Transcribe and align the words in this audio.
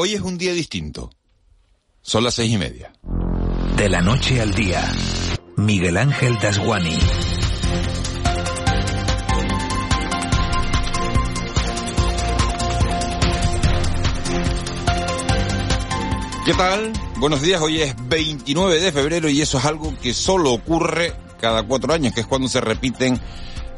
Hoy 0.00 0.14
es 0.14 0.20
un 0.20 0.38
día 0.38 0.52
distinto. 0.52 1.10
Son 2.02 2.22
las 2.22 2.34
seis 2.34 2.52
y 2.52 2.56
media. 2.56 2.92
De 3.76 3.88
la 3.88 4.00
noche 4.00 4.40
al 4.40 4.54
día, 4.54 4.88
Miguel 5.56 5.96
Ángel 5.96 6.38
Dasguani. 6.40 6.96
¿Qué 16.44 16.54
tal? 16.54 16.92
Buenos 17.16 17.42
días, 17.42 17.60
hoy 17.60 17.82
es 17.82 17.96
29 18.08 18.78
de 18.78 18.92
febrero 18.92 19.28
y 19.28 19.42
eso 19.42 19.58
es 19.58 19.64
algo 19.64 19.98
que 20.00 20.14
solo 20.14 20.52
ocurre 20.52 21.12
cada 21.40 21.64
cuatro 21.64 21.92
años, 21.92 22.14
que 22.14 22.20
es 22.20 22.26
cuando 22.28 22.46
se 22.46 22.60
repiten 22.60 23.20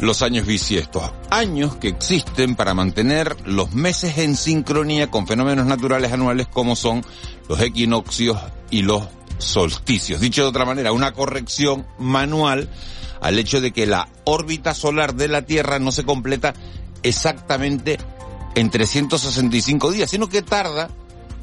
los 0.01 0.23
años 0.23 0.47
bisiestos. 0.47 1.11
Años 1.31 1.77
que 1.77 1.89
existen 1.89 2.57
para 2.57 2.75
mantener 2.75 3.37
los 3.45 3.73
meses 3.73 4.19
en 4.19 4.37
sincronía 4.37 5.11
con 5.11 5.27
fenómenos 5.27 5.67
naturales 5.67 6.13
anuales 6.13 6.47
como 6.47 6.77
son 6.77 7.05
los 7.49 7.61
equinoccios 7.61 8.39
y 8.71 8.83
los 8.83 9.09
solsticios. 9.39 10.21
Dicho 10.21 10.43
de 10.43 10.49
otra 10.49 10.65
manera, 10.65 10.93
una 10.93 11.13
corrección 11.13 11.87
manual 11.99 12.69
al 13.21 13.39
hecho 13.39 13.61
de 13.61 13.73
que 13.73 13.87
la 13.87 14.09
órbita 14.25 14.75
solar 14.75 15.15
de 15.15 15.29
la 15.29 15.43
Tierra 15.43 15.79
no 15.79 15.93
se 15.93 16.05
completa 16.05 16.55
exactamente 17.03 17.99
en 18.55 18.71
365 18.71 19.93
días, 19.93 20.11
sino 20.11 20.29
que 20.29 20.43
tarda 20.43 20.89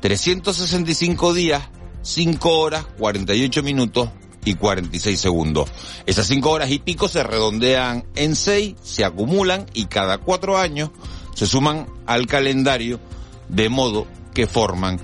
365 0.02 1.34
días, 1.34 1.64
5 2.02 2.60
horas, 2.60 2.86
48 2.98 3.64
minutos 3.64 4.10
y 4.48 4.56
46 4.56 5.20
segundos. 5.20 5.70
Esas 6.06 6.28
5 6.28 6.50
horas 6.50 6.72
y 6.72 6.80
pico 6.80 7.08
se 7.08 7.24
redondean 7.24 8.06
en 8.16 8.36
6, 8.36 8.76
se 8.82 9.06
acumulan 9.06 9.66
y 9.74 9.86
cada 9.86 10.18
4 10.18 10.58
años 10.58 10.92
se 11.36 11.46
suman 11.46 11.88
al 12.06 12.26
calendario 12.28 13.00
de 13.50 13.70
modo 13.70 14.08
que 14.34 14.48
forman 14.48 15.00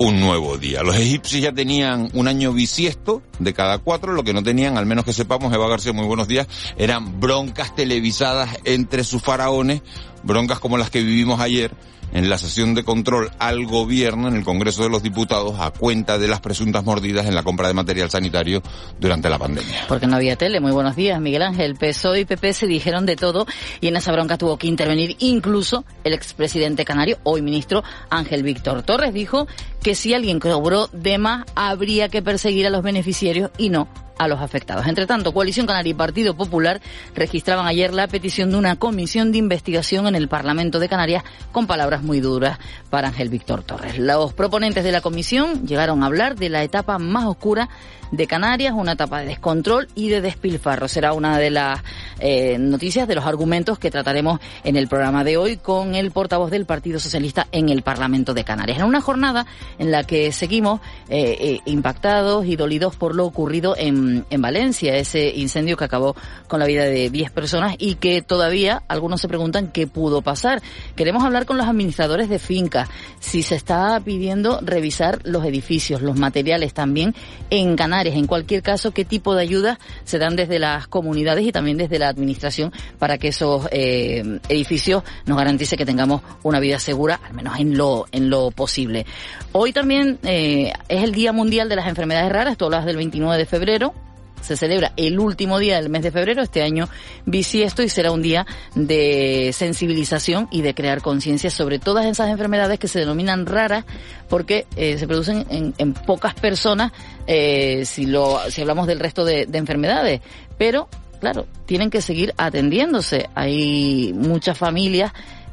un 0.00 0.18
nuevo 0.18 0.56
día. 0.56 0.82
Los 0.82 0.96
egipcios 0.96 1.42
ya 1.42 1.52
tenían 1.52 2.08
un 2.14 2.26
año 2.26 2.54
bisiesto 2.54 3.22
de 3.38 3.52
cada 3.52 3.78
cuatro, 3.78 4.14
lo 4.14 4.24
que 4.24 4.32
no 4.32 4.42
tenían, 4.42 4.78
al 4.78 4.86
menos 4.86 5.04
que 5.04 5.12
sepamos, 5.12 5.52
Eva 5.52 5.68
García, 5.68 5.92
muy 5.92 6.06
buenos 6.06 6.26
días, 6.26 6.48
eran 6.78 7.20
broncas 7.20 7.74
televisadas 7.74 8.58
entre 8.64 9.04
sus 9.04 9.22
faraones, 9.22 9.82
broncas 10.22 10.58
como 10.58 10.78
las 10.78 10.88
que 10.88 11.02
vivimos 11.02 11.38
ayer, 11.40 11.72
en 12.12 12.28
la 12.28 12.38
sesión 12.38 12.74
de 12.74 12.84
control 12.84 13.30
al 13.38 13.66
gobierno 13.66 14.28
en 14.28 14.36
el 14.36 14.44
Congreso 14.44 14.82
de 14.82 14.90
los 14.90 15.02
Diputados 15.02 15.60
a 15.60 15.70
cuenta 15.70 16.18
de 16.18 16.28
las 16.28 16.40
presuntas 16.40 16.84
mordidas 16.84 17.26
en 17.26 17.34
la 17.34 17.42
compra 17.42 17.68
de 17.68 17.74
material 17.74 18.10
sanitario 18.10 18.62
durante 18.98 19.28
la 19.28 19.38
pandemia. 19.38 19.84
Porque 19.88 20.06
no 20.06 20.16
había 20.16 20.36
tele. 20.36 20.60
Muy 20.60 20.72
buenos 20.72 20.96
días, 20.96 21.20
Miguel 21.20 21.42
Ángel. 21.42 21.76
PSOE 21.76 22.20
y 22.20 22.24
PP 22.24 22.52
se 22.52 22.66
dijeron 22.66 23.06
de 23.06 23.16
todo 23.16 23.46
y 23.80 23.88
en 23.88 23.96
esa 23.96 24.12
bronca 24.12 24.38
tuvo 24.38 24.56
que 24.56 24.66
intervenir 24.66 25.16
incluso 25.18 25.84
el 26.04 26.12
expresidente 26.12 26.84
canario, 26.84 27.18
hoy 27.22 27.42
ministro 27.42 27.82
Ángel 28.10 28.42
Víctor 28.42 28.82
Torres, 28.82 29.14
dijo 29.14 29.46
que 29.82 29.94
si 29.94 30.14
alguien 30.14 30.40
cobró 30.40 30.88
de 30.92 31.18
más 31.18 31.46
habría 31.54 32.08
que 32.08 32.22
perseguir 32.22 32.66
a 32.66 32.70
los 32.70 32.82
beneficiarios 32.82 33.50
y 33.58 33.70
no 33.70 33.88
a 34.20 34.28
los 34.28 34.40
afectados. 34.42 34.86
Entre 34.86 35.06
tanto, 35.06 35.32
Coalición 35.32 35.66
Canaria 35.66 35.92
y 35.92 35.94
Partido 35.94 36.34
Popular 36.34 36.82
registraban 37.14 37.66
ayer 37.66 37.94
la 37.94 38.06
petición 38.06 38.50
de 38.50 38.58
una 38.58 38.76
comisión 38.76 39.32
de 39.32 39.38
investigación 39.38 40.06
en 40.06 40.14
el 40.14 40.28
Parlamento 40.28 40.78
de 40.78 40.90
Canarias 40.90 41.24
con 41.52 41.66
palabras 41.66 42.02
muy 42.02 42.20
duras 42.20 42.58
para 42.90 43.08
Ángel 43.08 43.30
Víctor 43.30 43.62
Torres. 43.62 43.98
Los 43.98 44.34
proponentes 44.34 44.84
de 44.84 44.92
la 44.92 45.00
comisión 45.00 45.66
llegaron 45.66 46.02
a 46.02 46.06
hablar 46.06 46.36
de 46.36 46.50
la 46.50 46.62
etapa 46.62 46.98
más 46.98 47.24
oscura 47.24 47.70
de 48.10 48.26
Canarias, 48.26 48.74
una 48.76 48.92
etapa 48.92 49.20
de 49.20 49.26
descontrol 49.26 49.88
y 49.94 50.10
de 50.10 50.20
despilfarro. 50.20 50.86
Será 50.86 51.14
una 51.14 51.38
de 51.38 51.48
las 51.48 51.80
eh, 52.20 52.58
noticias, 52.58 53.08
de 53.08 53.14
los 53.14 53.26
argumentos 53.26 53.78
que 53.78 53.90
trataremos 53.90 54.40
en 54.64 54.76
el 54.76 54.88
programa 54.88 55.24
de 55.24 55.36
hoy 55.36 55.56
con 55.56 55.94
el 55.94 56.10
portavoz 56.10 56.50
del 56.50 56.66
Partido 56.66 56.98
Socialista 56.98 57.46
en 57.52 57.68
el 57.68 57.82
Parlamento 57.82 58.34
de 58.34 58.44
Canarias. 58.44 58.78
En 58.78 58.84
una 58.84 59.00
jornada 59.00 59.46
en 59.78 59.90
la 59.90 60.04
que 60.04 60.32
seguimos 60.32 60.80
eh, 61.08 61.36
eh, 61.40 61.60
impactados 61.66 62.46
y 62.46 62.56
dolidos 62.56 62.96
por 62.96 63.14
lo 63.14 63.26
ocurrido 63.26 63.74
en, 63.76 64.24
en 64.30 64.42
Valencia, 64.42 64.96
ese 64.96 65.30
incendio 65.34 65.76
que 65.76 65.84
acabó 65.84 66.14
con 66.48 66.60
la 66.60 66.66
vida 66.66 66.84
de 66.84 67.10
10 67.10 67.30
personas 67.30 67.74
y 67.78 67.94
que 67.96 68.22
todavía 68.22 68.82
algunos 68.88 69.20
se 69.20 69.28
preguntan 69.28 69.68
qué 69.68 69.86
pudo 69.86 70.22
pasar. 70.22 70.62
Queremos 70.96 71.24
hablar 71.24 71.46
con 71.46 71.56
los 71.56 71.66
administradores 71.66 72.28
de 72.28 72.38
fincas, 72.38 72.88
si 73.18 73.42
se 73.42 73.56
está 73.56 74.00
pidiendo 74.00 74.60
revisar 74.62 75.20
los 75.24 75.44
edificios, 75.44 76.02
los 76.02 76.16
materiales 76.16 76.74
también 76.74 77.14
en 77.50 77.76
Canarias 77.76 78.16
en 78.16 78.26
cualquier 78.26 78.62
caso, 78.62 78.92
qué 78.92 79.04
tipo 79.04 79.34
de 79.34 79.42
ayudas 79.42 79.78
se 80.04 80.18
dan 80.18 80.36
desde 80.36 80.58
las 80.58 80.86
comunidades 80.86 81.44
y 81.44 81.52
también 81.52 81.76
desde 81.76 81.98
la 81.98 82.09
administración 82.10 82.72
para 82.98 83.18
que 83.18 83.28
esos 83.28 83.68
eh, 83.70 84.40
edificios 84.48 85.02
nos 85.26 85.36
garantice 85.36 85.76
que 85.76 85.86
tengamos 85.86 86.22
una 86.42 86.60
vida 86.60 86.78
segura, 86.78 87.20
al 87.24 87.34
menos 87.34 87.58
en 87.58 87.76
lo, 87.76 88.06
en 88.12 88.30
lo 88.30 88.50
posible. 88.50 89.06
Hoy 89.52 89.72
también 89.72 90.18
eh, 90.22 90.72
es 90.88 91.04
el 91.04 91.12
Día 91.12 91.32
Mundial 91.32 91.68
de 91.68 91.76
las 91.76 91.88
Enfermedades 91.88 92.30
Raras, 92.30 92.56
tú 92.56 92.66
hablas 92.66 92.84
del 92.84 92.96
29 92.96 93.38
de 93.38 93.46
febrero, 93.46 93.94
se 94.40 94.56
celebra 94.56 94.92
el 94.96 95.18
último 95.18 95.58
día 95.58 95.76
del 95.76 95.90
mes 95.90 96.02
de 96.02 96.10
febrero, 96.10 96.42
este 96.42 96.62
año 96.62 96.88
bisiesto, 97.26 97.82
y 97.82 97.90
será 97.90 98.10
un 98.10 98.22
día 98.22 98.46
de 98.74 99.50
sensibilización 99.52 100.48
y 100.50 100.62
de 100.62 100.74
crear 100.74 101.02
conciencia 101.02 101.50
sobre 101.50 101.78
todas 101.78 102.06
esas 102.06 102.30
enfermedades 102.30 102.78
que 102.78 102.88
se 102.88 103.00
denominan 103.00 103.44
raras 103.44 103.84
porque 104.30 104.66
eh, 104.76 104.96
se 104.96 105.06
producen 105.06 105.44
en, 105.50 105.92
pocas 105.92 106.32
personas 106.34 106.92
si, 107.26 108.06
lo, 108.06 108.40
si 108.48 108.60
hablamos 108.62 108.86
del 108.86 108.98
resto 108.98 109.24
de, 109.24 109.44
de 109.44 109.58
enfermedades. 109.58 110.20
Pero, 110.56 110.88
claro, 111.20 111.46
tienen 111.66 111.90
que 111.90 112.02
seguir 112.02 112.34
atendiéndose. 112.36 113.28
Hay 113.34 114.12
muchas 114.14 114.58
familias 114.58 115.12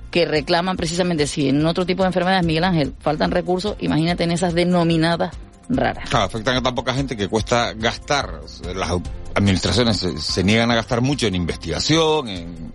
que 0.09 0.25
reclaman 0.25 0.77
precisamente 0.77 1.27
si 1.27 1.49
en 1.49 1.65
otro 1.65 1.85
tipo 1.85 2.03
de 2.03 2.07
enfermedades, 2.07 2.45
Miguel 2.45 2.63
Ángel, 2.63 2.93
faltan 2.99 3.31
recursos, 3.31 3.75
imagínate 3.79 4.23
en 4.23 4.31
esas 4.31 4.53
denominadas 4.53 5.35
raras. 5.69 6.09
Claro, 6.09 6.25
afectan 6.25 6.55
a 6.55 6.63
tan 6.63 6.75
poca 6.75 6.93
gente 6.93 7.17
que 7.17 7.27
cuesta 7.27 7.73
gastar. 7.73 8.41
Las 8.75 8.91
administraciones 9.35 9.97
se, 9.97 10.43
niegan 10.43 10.71
a 10.71 10.75
gastar 10.75 11.01
mucho 11.01 11.27
en 11.27 11.35
investigación, 11.35 12.29
en 12.29 12.71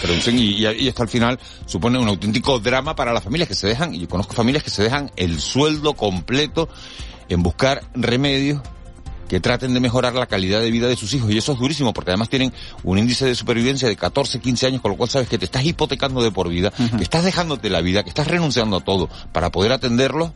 producción 0.00 0.38
y, 0.38 0.64
esto 0.66 1.02
al 1.02 1.08
final 1.08 1.38
supone 1.66 1.98
un 1.98 2.08
auténtico 2.08 2.58
drama 2.58 2.94
para 2.94 3.12
las 3.12 3.24
familias 3.24 3.48
que 3.48 3.54
se 3.54 3.66
dejan, 3.66 3.94
y 3.94 4.00
yo 4.00 4.08
conozco 4.08 4.34
familias 4.34 4.62
que 4.62 4.70
se 4.70 4.82
dejan 4.82 5.10
el 5.16 5.40
sueldo 5.40 5.94
completo 5.94 6.68
en 7.28 7.42
buscar 7.42 7.82
remedios 7.94 8.60
que 9.28 9.40
traten 9.40 9.74
de 9.74 9.80
mejorar 9.80 10.14
la 10.14 10.26
calidad 10.26 10.60
de 10.60 10.70
vida 10.70 10.88
de 10.88 10.96
sus 10.96 11.12
hijos. 11.14 11.30
Y 11.30 11.38
eso 11.38 11.52
es 11.52 11.58
durísimo, 11.58 11.92
porque 11.92 12.10
además 12.10 12.28
tienen 12.28 12.52
un 12.82 12.98
índice 12.98 13.26
de 13.26 13.34
supervivencia 13.34 13.88
de 13.88 13.96
14, 13.96 14.40
15 14.40 14.66
años, 14.66 14.80
con 14.80 14.92
lo 14.92 14.96
cual 14.96 15.10
sabes 15.10 15.28
que 15.28 15.38
te 15.38 15.44
estás 15.44 15.64
hipotecando 15.64 16.22
de 16.22 16.30
por 16.30 16.48
vida, 16.48 16.72
uh 16.78 16.82
-huh. 16.82 16.96
que 16.98 17.02
estás 17.02 17.24
dejándote 17.24 17.70
la 17.70 17.80
vida, 17.80 18.02
que 18.02 18.10
estás 18.10 18.28
renunciando 18.28 18.76
a 18.76 18.80
todo 18.80 19.08
para 19.32 19.50
poder 19.50 19.72
atenderlos 19.72 20.30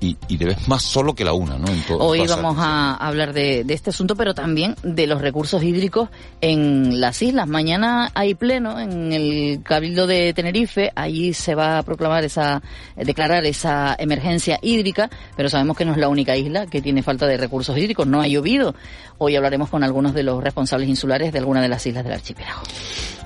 y, 0.00 0.16
y, 0.28 0.36
debes 0.36 0.68
más 0.68 0.82
solo 0.82 1.14
que 1.14 1.24
la 1.24 1.32
una, 1.32 1.58
¿no? 1.58 1.66
Todo, 1.88 1.98
Hoy 1.98 2.26
vamos 2.26 2.56
a 2.58 2.94
hablar 2.94 3.32
de, 3.32 3.64
de, 3.64 3.74
este 3.74 3.90
asunto, 3.90 4.14
pero 4.14 4.34
también 4.34 4.76
de 4.82 5.06
los 5.06 5.20
recursos 5.20 5.62
hídricos 5.62 6.08
en 6.40 7.00
las 7.00 7.22
islas. 7.22 7.48
Mañana 7.48 8.10
hay 8.14 8.34
pleno 8.34 8.78
en 8.78 9.12
el 9.12 9.62
Cabildo 9.62 10.06
de 10.06 10.32
Tenerife. 10.34 10.92
Allí 10.94 11.32
se 11.32 11.54
va 11.54 11.78
a 11.78 11.82
proclamar 11.82 12.24
esa, 12.24 12.62
declarar 12.96 13.46
esa 13.46 13.96
emergencia 13.98 14.58
hídrica, 14.60 15.08
pero 15.36 15.48
sabemos 15.48 15.76
que 15.76 15.84
no 15.84 15.92
es 15.92 15.98
la 15.98 16.08
única 16.08 16.36
isla 16.36 16.66
que 16.66 16.82
tiene 16.82 17.02
falta 17.02 17.26
de 17.26 17.36
recursos 17.36 17.76
hídricos. 17.76 18.06
No 18.06 18.20
ha 18.20 18.28
llovido. 18.28 18.74
Hoy 19.18 19.36
hablaremos 19.36 19.70
con 19.70 19.82
algunos 19.82 20.12
de 20.12 20.22
los 20.22 20.42
responsables 20.42 20.88
insulares 20.88 21.32
de 21.32 21.38
alguna 21.38 21.62
de 21.62 21.68
las 21.68 21.86
islas 21.86 22.04
del 22.04 22.12
archipiélago. 22.12 22.62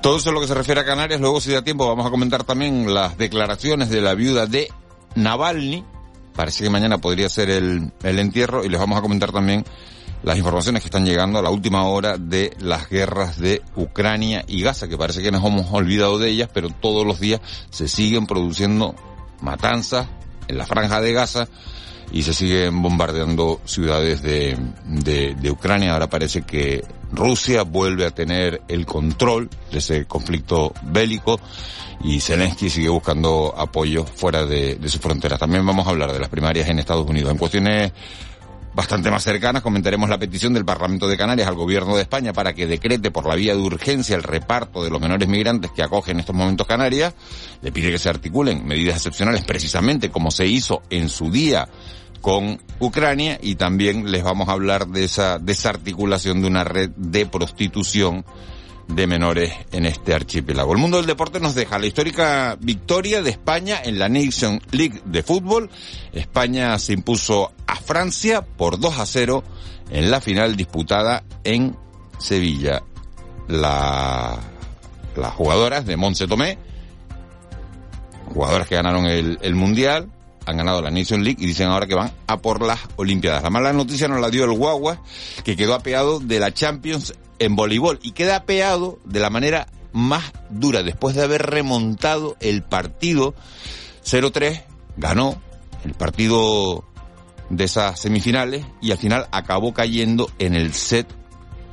Todo 0.01 0.17
eso 0.17 0.29
es 0.29 0.33
lo 0.33 0.41
que 0.41 0.47
se 0.47 0.55
refiere 0.55 0.81
a 0.81 0.85
Canarias. 0.85 1.19
Luego, 1.19 1.39
si 1.41 1.51
da 1.51 1.61
tiempo, 1.61 1.87
vamos 1.87 2.05
a 2.05 2.09
comentar 2.09 2.43
también 2.43 2.93
las 2.93 3.17
declaraciones 3.17 3.89
de 3.89 4.01
la 4.01 4.15
viuda 4.15 4.47
de 4.47 4.69
Navalny, 5.15 5.83
Parece 6.35 6.63
que 6.63 6.69
mañana 6.69 6.97
podría 6.97 7.29
ser 7.29 7.49
el, 7.49 7.91
el 8.03 8.19
entierro 8.19 8.63
y 8.63 8.69
les 8.69 8.79
vamos 8.79 8.97
a 8.97 9.01
comentar 9.01 9.31
también 9.31 9.65
las 10.23 10.37
informaciones 10.37 10.81
que 10.81 10.87
están 10.87 11.05
llegando 11.05 11.39
a 11.39 11.41
la 11.41 11.49
última 11.49 11.83
hora 11.85 12.17
de 12.17 12.55
las 12.59 12.89
guerras 12.89 13.39
de 13.39 13.61
Ucrania 13.75 14.43
y 14.47 14.61
Gaza, 14.61 14.87
que 14.87 14.97
parece 14.97 15.21
que 15.21 15.31
nos 15.31 15.43
hemos 15.43 15.71
olvidado 15.71 16.19
de 16.19 16.29
ellas, 16.29 16.49
pero 16.53 16.69
todos 16.69 17.05
los 17.05 17.19
días 17.19 17.41
se 17.71 17.87
siguen 17.87 18.27
produciendo 18.27 18.95
matanzas 19.41 20.07
en 20.47 20.57
la 20.57 20.65
franja 20.65 21.01
de 21.01 21.13
Gaza 21.13 21.47
y 22.11 22.23
se 22.23 22.33
siguen 22.33 22.81
bombardeando 22.81 23.61
ciudades 23.65 24.21
de, 24.21 24.57
de, 24.85 25.35
de 25.35 25.51
Ucrania. 25.51 25.93
Ahora 25.93 26.09
parece 26.09 26.41
que 26.41 26.83
Rusia 27.11 27.63
vuelve 27.63 28.05
a 28.05 28.11
tener 28.11 28.61
el 28.67 28.85
control 28.85 29.49
de 29.71 29.79
ese 29.79 30.05
conflicto 30.05 30.73
bélico 30.83 31.39
y 32.03 32.19
Zelensky 32.19 32.69
sigue 32.69 32.89
buscando 32.89 33.53
apoyo 33.57 34.05
fuera 34.05 34.45
de, 34.45 34.75
de 34.75 34.89
su 34.89 34.99
frontera. 34.99 35.37
También 35.37 35.65
vamos 35.65 35.87
a 35.87 35.91
hablar 35.91 36.11
de 36.11 36.19
las 36.19 36.29
primarias 36.29 36.67
en 36.67 36.79
Estados 36.79 37.07
Unidos. 37.07 37.31
En 37.31 37.37
cuestiones 37.37 37.91
bastante 38.73 39.11
más 39.11 39.23
cercanas 39.23 39.61
comentaremos 39.61 40.09
la 40.09 40.17
petición 40.17 40.53
del 40.53 40.65
Parlamento 40.65 41.07
de 41.07 41.17
Canarias 41.17 41.47
al 41.47 41.55
Gobierno 41.55 41.95
de 41.95 42.03
España 42.03 42.33
para 42.33 42.53
que 42.53 42.67
decrete 42.67 43.11
por 43.11 43.27
la 43.27 43.35
vía 43.35 43.53
de 43.53 43.61
urgencia 43.61 44.15
el 44.15 44.23
reparto 44.23 44.83
de 44.83 44.89
los 44.89 45.01
menores 45.01 45.27
migrantes 45.27 45.71
que 45.71 45.83
acogen 45.83 46.15
en 46.15 46.19
estos 46.21 46.35
momentos 46.35 46.67
Canarias. 46.67 47.13
Le 47.61 47.71
pide 47.71 47.91
que 47.91 47.99
se 47.99 48.09
articulen 48.09 48.65
medidas 48.65 48.97
excepcionales 48.97 49.43
precisamente 49.43 50.09
como 50.09 50.31
se 50.31 50.47
hizo 50.47 50.81
en 50.89 51.09
su 51.09 51.31
día 51.31 51.67
con 52.21 52.61
Ucrania 52.79 53.39
y 53.41 53.55
también 53.55 54.11
les 54.11 54.23
vamos 54.23 54.47
a 54.47 54.53
hablar 54.53 54.87
de 54.87 55.03
esa 55.03 55.39
desarticulación 55.39 56.41
de 56.41 56.47
una 56.47 56.63
red 56.63 56.91
de 56.95 57.25
prostitución 57.25 58.23
de 58.93 59.07
menores 59.07 59.53
en 59.71 59.85
este 59.85 60.13
archipiélago. 60.13 60.73
El 60.73 60.79
mundo 60.79 60.97
del 60.97 61.05
deporte 61.05 61.39
nos 61.39 61.55
deja 61.55 61.79
la 61.79 61.87
histórica 61.87 62.57
victoria 62.59 63.21
de 63.21 63.29
España 63.29 63.79
en 63.83 63.99
la 63.99 64.09
Nation 64.09 64.61
League 64.71 65.01
de 65.05 65.23
fútbol. 65.23 65.69
España 66.13 66.77
se 66.79 66.93
impuso 66.93 67.51
a 67.67 67.75
Francia 67.75 68.41
por 68.41 68.79
2 68.79 68.99
a 68.99 69.05
0 69.05 69.43
en 69.91 70.11
la 70.11 70.21
final 70.21 70.55
disputada 70.55 71.23
en 71.43 71.75
Sevilla. 72.17 72.83
La, 73.47 74.39
las 75.15 75.33
jugadoras 75.33 75.85
de 75.85 75.97
Montse 75.97 76.27
Tomé, 76.27 76.57
jugadoras 78.33 78.67
que 78.67 78.75
ganaron 78.75 79.05
el, 79.05 79.39
el 79.41 79.55
Mundial, 79.55 80.09
han 80.45 80.57
ganado 80.57 80.81
la 80.81 80.91
Nation 80.91 81.23
League 81.23 81.41
y 81.41 81.47
dicen 81.47 81.67
ahora 81.67 81.87
que 81.87 81.95
van 81.95 82.11
a 82.27 82.37
por 82.37 82.61
las 82.61 82.79
Olimpiadas. 82.95 83.43
La 83.43 83.49
mala 83.49 83.73
noticia 83.73 84.07
nos 84.07 84.21
la 84.21 84.29
dio 84.29 84.43
el 84.43 84.51
Guagua, 84.51 85.01
que 85.43 85.55
quedó 85.55 85.73
apeado 85.75 86.19
de 86.19 86.39
la 86.39 86.53
Champions 86.53 87.13
en 87.41 87.55
voleibol 87.55 87.99
y 88.03 88.11
queda 88.11 88.35
apeado 88.37 88.99
de 89.03 89.19
la 89.19 89.31
manera 89.31 89.67
más 89.93 90.31
dura 90.51 90.83
después 90.83 91.15
de 91.15 91.23
haber 91.23 91.41
remontado 91.41 92.37
el 92.39 92.61
partido 92.61 93.33
0-3, 94.05 94.63
ganó 94.95 95.41
el 95.83 95.95
partido 95.95 96.85
de 97.49 97.63
esas 97.63 97.99
semifinales 97.99 98.63
y 98.79 98.91
al 98.91 98.99
final 98.99 99.27
acabó 99.31 99.73
cayendo 99.73 100.29
en 100.37 100.53
el 100.53 100.73
set 100.73 101.07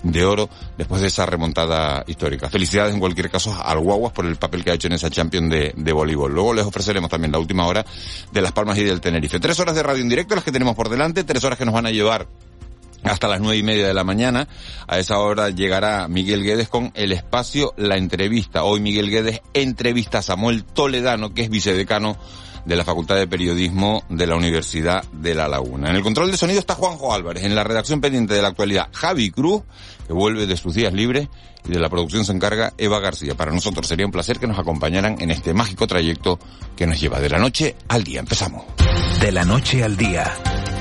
de 0.02 0.24
oro 0.24 0.48
después 0.78 1.02
de 1.02 1.08
esa 1.08 1.26
remontada 1.26 2.02
histórica. 2.06 2.48
Felicidades 2.48 2.94
en 2.94 3.00
cualquier 3.00 3.30
caso 3.30 3.54
al 3.62 3.78
Guaguas 3.80 4.14
por 4.14 4.24
el 4.24 4.36
papel 4.36 4.64
que 4.64 4.70
ha 4.70 4.74
hecho 4.74 4.86
en 4.86 4.94
esa 4.94 5.10
Champions 5.10 5.50
de, 5.50 5.74
de 5.76 5.92
voleibol. 5.92 6.32
Luego 6.32 6.54
les 6.54 6.64
ofreceremos 6.64 7.10
también 7.10 7.32
la 7.32 7.38
última 7.38 7.66
hora 7.66 7.84
de 8.32 8.40
Las 8.40 8.52
Palmas 8.52 8.78
y 8.78 8.84
del 8.84 9.02
Tenerife. 9.02 9.38
Tres 9.38 9.60
horas 9.60 9.74
de 9.74 9.82
radio 9.82 10.00
en 10.00 10.08
directo 10.08 10.34
las 10.34 10.44
que 10.44 10.52
tenemos 10.52 10.74
por 10.74 10.88
delante, 10.88 11.24
tres 11.24 11.44
horas 11.44 11.58
que 11.58 11.66
nos 11.66 11.74
van 11.74 11.84
a 11.84 11.90
llevar 11.90 12.26
hasta 13.02 13.28
las 13.28 13.40
nueve 13.40 13.56
y 13.56 13.62
media 13.62 13.86
de 13.86 13.94
la 13.94 14.04
mañana. 14.04 14.48
A 14.86 14.98
esa 14.98 15.18
hora 15.18 15.50
llegará 15.50 16.08
Miguel 16.08 16.42
Guedes 16.42 16.68
con 16.68 16.92
el 16.94 17.12
espacio 17.12 17.74
La 17.76 17.96
Entrevista. 17.96 18.64
Hoy 18.64 18.80
Miguel 18.80 19.10
Guedes 19.10 19.40
entrevista 19.54 20.18
a 20.18 20.22
Samuel 20.22 20.64
Toledano, 20.64 21.34
que 21.34 21.42
es 21.42 21.50
vicedecano 21.50 22.16
de 22.64 22.76
la 22.76 22.84
Facultad 22.84 23.16
de 23.16 23.26
Periodismo 23.26 24.04
de 24.10 24.26
la 24.26 24.36
Universidad 24.36 25.02
de 25.12 25.34
La 25.34 25.48
Laguna. 25.48 25.88
En 25.88 25.96
el 25.96 26.02
control 26.02 26.30
de 26.30 26.36
sonido 26.36 26.60
está 26.60 26.74
Juanjo 26.74 27.14
Álvarez, 27.14 27.44
en 27.44 27.54
la 27.54 27.64
redacción 27.64 28.00
pendiente 28.00 28.34
de 28.34 28.42
la 28.42 28.48
actualidad 28.48 28.88
Javi 28.92 29.30
Cruz, 29.30 29.62
que 30.06 30.12
vuelve 30.12 30.46
de 30.46 30.56
sus 30.56 30.74
días 30.74 30.92
libres, 30.92 31.28
y 31.66 31.72
de 31.72 31.80
la 31.80 31.88
producción 31.88 32.24
se 32.24 32.32
encarga 32.32 32.74
Eva 32.76 33.00
García. 33.00 33.34
Para 33.34 33.52
nosotros 33.52 33.86
sería 33.86 34.06
un 34.06 34.12
placer 34.12 34.38
que 34.38 34.46
nos 34.46 34.58
acompañaran 34.58 35.20
en 35.20 35.30
este 35.30 35.54
mágico 35.54 35.86
trayecto 35.86 36.38
que 36.76 36.86
nos 36.86 37.00
lleva 37.00 37.20
de 37.20 37.30
la 37.30 37.38
noche 37.38 37.74
al 37.88 38.04
día. 38.04 38.20
Empezamos. 38.20 38.64
De 39.20 39.32
la 39.32 39.44
noche 39.44 39.82
al 39.82 39.96
día, 39.96 40.30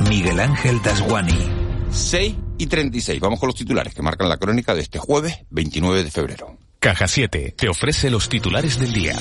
Miguel 0.10 0.40
Ángel 0.40 0.82
Dasguani. 0.82 1.67
6 1.92 2.36
y 2.58 2.68
36. 2.68 3.20
Vamos 3.20 3.40
con 3.40 3.48
los 3.48 3.56
titulares 3.56 3.94
que 3.94 4.02
marcan 4.02 4.30
la 4.30 4.38
crónica 4.38 4.74
de 4.74 4.82
este 4.82 5.00
jueves 5.00 5.40
29 5.50 6.04
de 6.04 6.12
febrero. 6.12 6.58
Caja 6.80 7.08
7 7.08 7.56
te 7.58 7.70
ofrece 7.70 8.10
los 8.10 8.30
titulares 8.30 8.80
del 8.80 8.94
día. 8.94 9.16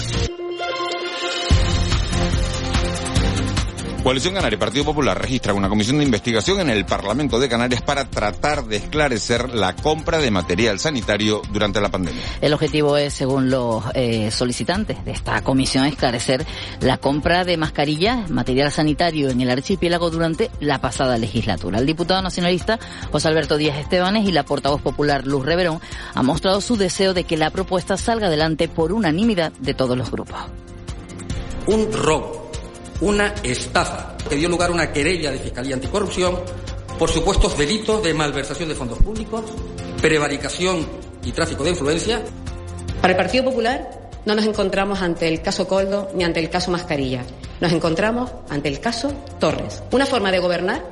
Coalición 4.07 4.35
Canaria 4.35 4.55
y 4.55 4.61
Partido 4.61 4.85
Popular 4.85 5.21
registran 5.21 5.57
una 5.57 5.69
comisión 5.69 5.99
de 5.99 6.05
investigación 6.05 6.61
en 6.61 6.71
el 6.71 6.87
Parlamento 6.87 7.41
de 7.41 7.49
Canarias 7.49 7.83
para 7.83 8.05
tratar 8.05 8.65
de 8.67 8.77
esclarecer 8.77 9.53
la 9.53 9.75
compra 9.75 10.19
de 10.19 10.31
material 10.31 10.79
sanitario 10.79 11.43
durante 11.51 11.81
la 11.81 11.89
pandemia. 11.89 12.23
El 12.41 12.55
objetivo 12.55 12.97
es, 12.97 13.15
según 13.15 13.51
los 13.51 13.83
eh, 13.95 14.31
solicitantes 14.31 15.05
de 15.05 15.11
esta 15.11 15.43
comisión, 15.43 15.87
esclarecer 15.87 16.47
la 16.83 16.99
compra 16.99 17.43
de 17.43 17.57
mascarillas, 17.57 18.31
material 18.31 18.71
sanitario 18.71 19.29
en 19.29 19.41
el 19.41 19.51
archipiélago 19.51 20.09
durante 20.09 20.53
la 20.61 20.81
pasada 20.81 21.19
legislatura. 21.19 21.81
El 21.81 21.87
diputado 21.87 22.23
nacionalista 22.23 22.79
José 23.11 23.27
Alberto 23.27 23.57
Díaz 23.57 23.77
Estebanes 23.77 24.25
y 24.29 24.31
la 24.31 24.45
portavoz 24.45 24.83
popular 24.83 25.27
Luz 25.27 25.45
Reverón 25.45 25.81
han 26.15 26.27
mostrado 26.27 26.61
su 26.61 26.77
deseo 26.77 27.13
de 27.13 27.25
que 27.25 27.37
la 27.37 27.51
propuesta 27.51 27.97
salga 27.97 28.29
adelante 28.29 28.69
por 28.69 28.93
unanimidad 28.93 29.51
de 29.59 29.75
todos 29.75 29.99
los 29.99 30.13
grupos. 30.13 30.39
Un 31.67 31.93
robo 31.93 32.46
una 33.01 33.35
estafa 33.43 34.17
que 34.29 34.37
dio 34.37 34.49
lugar 34.49 34.71
a 34.71 34.73
una 34.73 34.93
querella 34.93 35.31
de 35.31 35.39
Fiscalía 35.39 35.75
Anticorrupción 35.75 36.41
por 36.99 37.11
supuestos 37.11 37.57
delitos 37.59 38.03
de 38.03 38.15
malversación 38.15 38.69
de 38.69 38.75
fondos 38.75 38.99
públicos, 38.99 39.45
prevaricación 40.01 40.87
y 41.25 41.33
tráfico 41.33 41.65
de 41.65 41.71
influencia. 41.71 42.23
Para 43.01 43.13
el 43.13 43.17
Partido 43.17 43.45
Popular 43.45 44.11
no 44.25 44.35
nos 44.35 44.47
encontramos 44.47 45.03
ante 45.03 45.29
el 45.29 45.43
caso 45.43 45.69
Coldo 45.69 46.11
ni 46.15 46.25
ante 46.25 46.41
el 46.41 46.49
caso 46.49 46.71
Mascarilla. 46.71 47.23
Nos 47.61 47.73
encontramos 47.73 48.31
ante 48.49 48.69
el 48.69 48.81
caso 48.81 49.13
Torres. 49.39 49.83
Una 49.93 50.07
forma 50.07 50.33
de 50.33 50.39
gobernar 50.39 50.85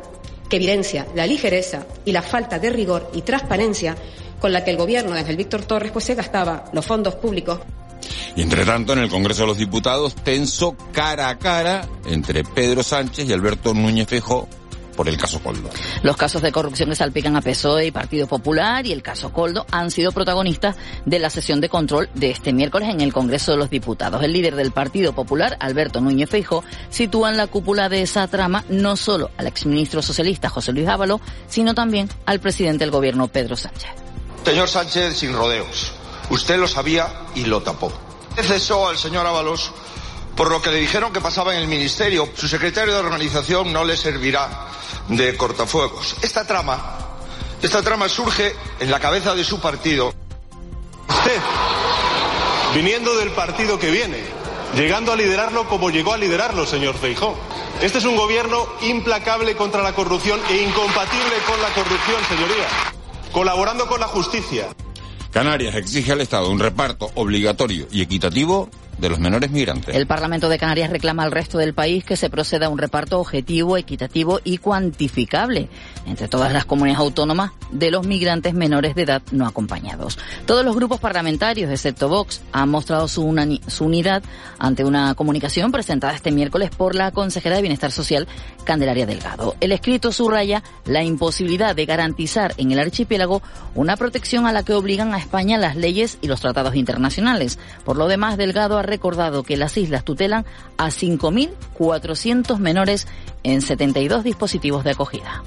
que 0.48 0.56
evidencia 0.56 1.06
la 1.14 1.26
ligereza 1.26 1.86
y 2.04 2.12
la 2.12 2.22
falta 2.22 2.58
de 2.58 2.70
rigor 2.70 3.10
y 3.14 3.22
transparencia 3.22 3.96
con 4.40 4.52
la 4.52 4.62
que 4.62 4.70
el 4.70 4.76
gobierno 4.76 5.14
desde 5.14 5.30
el 5.30 5.36
Víctor 5.36 5.64
Torres 5.64 5.90
pues 5.90 6.04
se 6.04 6.14
gastaba 6.14 6.66
los 6.72 6.84
fondos 6.84 7.14
públicos 7.14 7.60
y 8.36 8.42
entre 8.42 8.64
tanto, 8.64 8.92
en 8.92 9.00
el 9.00 9.08
Congreso 9.08 9.42
de 9.42 9.48
los 9.48 9.58
Diputados, 9.58 10.14
tenso 10.14 10.76
cara 10.92 11.28
a 11.28 11.38
cara 11.38 11.88
entre 12.06 12.44
Pedro 12.44 12.82
Sánchez 12.82 13.28
y 13.28 13.32
Alberto 13.32 13.74
Núñez 13.74 14.08
Fejo 14.08 14.48
por 14.94 15.08
el 15.08 15.16
caso 15.16 15.40
Coldo. 15.40 15.70
Los 16.02 16.16
casos 16.16 16.40
de 16.42 16.52
corrupción 16.52 16.88
que 16.88 16.96
salpican 16.96 17.36
a 17.36 17.42
PSOE 17.42 17.86
y 17.86 17.90
Partido 17.90 18.26
Popular 18.26 18.86
y 18.86 18.92
el 18.92 19.02
caso 19.02 19.32
Coldo 19.32 19.66
han 19.70 19.90
sido 19.90 20.12
protagonistas 20.12 20.76
de 21.04 21.18
la 21.18 21.30
sesión 21.30 21.60
de 21.60 21.68
control 21.68 22.08
de 22.14 22.30
este 22.30 22.52
miércoles 22.52 22.88
en 22.88 23.00
el 23.00 23.12
Congreso 23.12 23.52
de 23.52 23.58
los 23.58 23.70
Diputados. 23.70 24.22
El 24.22 24.32
líder 24.32 24.56
del 24.56 24.72
Partido 24.72 25.12
Popular, 25.12 25.56
Alberto 25.60 26.00
Núñez 26.00 26.30
Feijo, 26.30 26.64
sitúa 26.90 27.30
en 27.30 27.36
la 27.36 27.46
cúpula 27.46 27.88
de 27.88 28.02
esa 28.02 28.26
trama 28.28 28.64
no 28.68 28.96
solo 28.96 29.30
al 29.36 29.46
exministro 29.46 30.02
socialista 30.02 30.48
José 30.48 30.72
Luis 30.72 30.88
Ávalo, 30.88 31.20
sino 31.48 31.74
también 31.74 32.08
al 32.26 32.40
presidente 32.40 32.84
del 32.84 32.90
gobierno 32.90 33.28
Pedro 33.28 33.56
Sánchez. 33.56 33.90
Señor 34.44 34.68
Sánchez, 34.68 35.16
sin 35.16 35.32
rodeos. 35.32 35.92
Usted 36.30 36.58
lo 36.58 36.68
sabía 36.68 37.26
y 37.34 37.44
lo 37.44 37.62
tapó. 37.62 37.92
Cesó 38.36 38.88
al 38.88 38.98
señor 38.98 39.26
Ábalos 39.26 39.72
por 40.36 40.50
lo 40.50 40.60
que 40.60 40.70
le 40.70 40.78
dijeron 40.78 41.12
que 41.12 41.20
pasaba 41.20 41.54
en 41.54 41.60
el 41.60 41.68
ministerio. 41.68 42.28
Su 42.36 42.48
secretario 42.48 42.94
de 42.94 43.00
organización 43.00 43.72
no 43.72 43.84
le 43.84 43.96
servirá 43.96 44.68
de 45.08 45.36
cortafuegos. 45.36 46.16
Esta 46.22 46.46
trama, 46.46 46.98
esta 47.62 47.82
trama 47.82 48.08
surge 48.08 48.54
en 48.80 48.90
la 48.90 49.00
cabeza 49.00 49.34
de 49.34 49.44
su 49.44 49.60
partido. 49.60 50.12
Usted, 51.08 51.40
viniendo 52.74 53.16
del 53.16 53.30
partido 53.30 53.78
que 53.78 53.90
viene, 53.90 54.24
llegando 54.74 55.12
a 55.12 55.16
liderarlo 55.16 55.68
como 55.68 55.90
llegó 55.90 56.12
a 56.12 56.18
liderarlo, 56.18 56.66
señor 56.66 56.96
Feijó. 56.96 57.36
Este 57.80 57.98
es 57.98 58.04
un 58.04 58.16
gobierno 58.16 58.66
implacable 58.82 59.56
contra 59.56 59.82
la 59.82 59.92
corrupción 59.92 60.40
e 60.48 60.56
incompatible 60.56 61.36
con 61.46 61.60
la 61.60 61.68
corrupción, 61.68 62.20
señoría. 62.28 62.68
Colaborando 63.32 63.86
con 63.86 64.00
la 64.00 64.06
justicia. 64.06 64.68
Canarias 65.34 65.75
exige 65.75 66.12
al 66.12 66.20
Estado 66.20 66.48
un 66.48 66.60
reparto 66.60 67.10
obligatorio 67.16 67.88
y 67.90 68.02
equitativo 68.02 68.70
de 68.99 69.08
los 69.08 69.19
menores 69.19 69.50
migrantes. 69.50 69.94
El 69.94 70.06
Parlamento 70.06 70.49
de 70.49 70.58
Canarias 70.58 70.91
reclama 70.91 71.23
al 71.23 71.32
resto 71.32 71.58
del 71.58 71.75
país 71.75 72.05
que 72.05 72.17
se 72.17 72.31
proceda 72.31 72.67
a 72.67 72.69
un 72.69 72.79
reparto 72.79 73.19
objetivo, 73.20 73.77
equitativo 73.77 74.41
y 74.44 74.58
cuantificable 74.58 75.69
entre 76.06 76.29
todas 76.29 76.53
las 76.53 76.65
comunidades 76.65 77.01
autónomas 77.01 77.53
de 77.70 77.91
los 77.91 78.06
migrantes 78.06 78.55
menores 78.55 78.94
de 78.94 79.03
edad 79.03 79.22
no 79.31 79.46
acompañados. 79.46 80.19
Todos 80.46 80.65
los 80.65 80.74
grupos 80.74 81.01
parlamentarios, 81.01 81.70
excepto 81.70 82.08
Vox, 82.08 82.43
han 82.53 82.69
mostrado 82.69 83.08
su, 83.08 83.34
su 83.67 83.84
unidad 83.84 84.22
ante 84.58 84.84
una 84.84 85.15
comunicación 85.15 85.72
presentada 85.72 86.15
este 86.15 86.31
miércoles 86.31 86.70
por 86.70 86.94
la 86.94 87.10
consejera 87.10 87.56
de 87.56 87.63
Bienestar 87.63 87.91
Social, 87.91 88.29
Candelaria 88.65 89.06
Delgado. 89.06 89.56
El 89.60 89.72
escrito 89.72 90.13
subraya 90.13 90.63
la 90.84 91.03
imposibilidad 91.03 91.74
de 91.74 91.86
garantizar 91.86 92.55
en 92.56 92.70
el 92.70 92.79
archipiélago 92.79 93.43
una 93.74 93.96
protección 93.96 94.46
a 94.46 94.53
la 94.53 94.63
que 94.63 94.74
obligan 94.74 95.15
a 95.15 95.19
España 95.19 95.58
las 95.58 95.77
leyes 95.77 96.19
y 96.20 96.29
los 96.29 96.41
tratados 96.41 96.74
internacionales. 96.74 97.58
Por 97.84 97.96
lo 97.96 98.08
demás, 98.08 98.36
Delgado 98.36 98.79
ha 98.79 98.82
recordado 98.94 99.43
que 99.43 99.56
las 99.56 99.77
islas 99.77 100.05
tutelan 100.05 100.44
a 100.77 100.86
5.400 100.86 102.58
menores 102.58 103.08
en 103.43 103.60
72 103.60 104.22
dispositivos 104.22 104.84
de 104.84 104.93
acogida. 104.93 105.43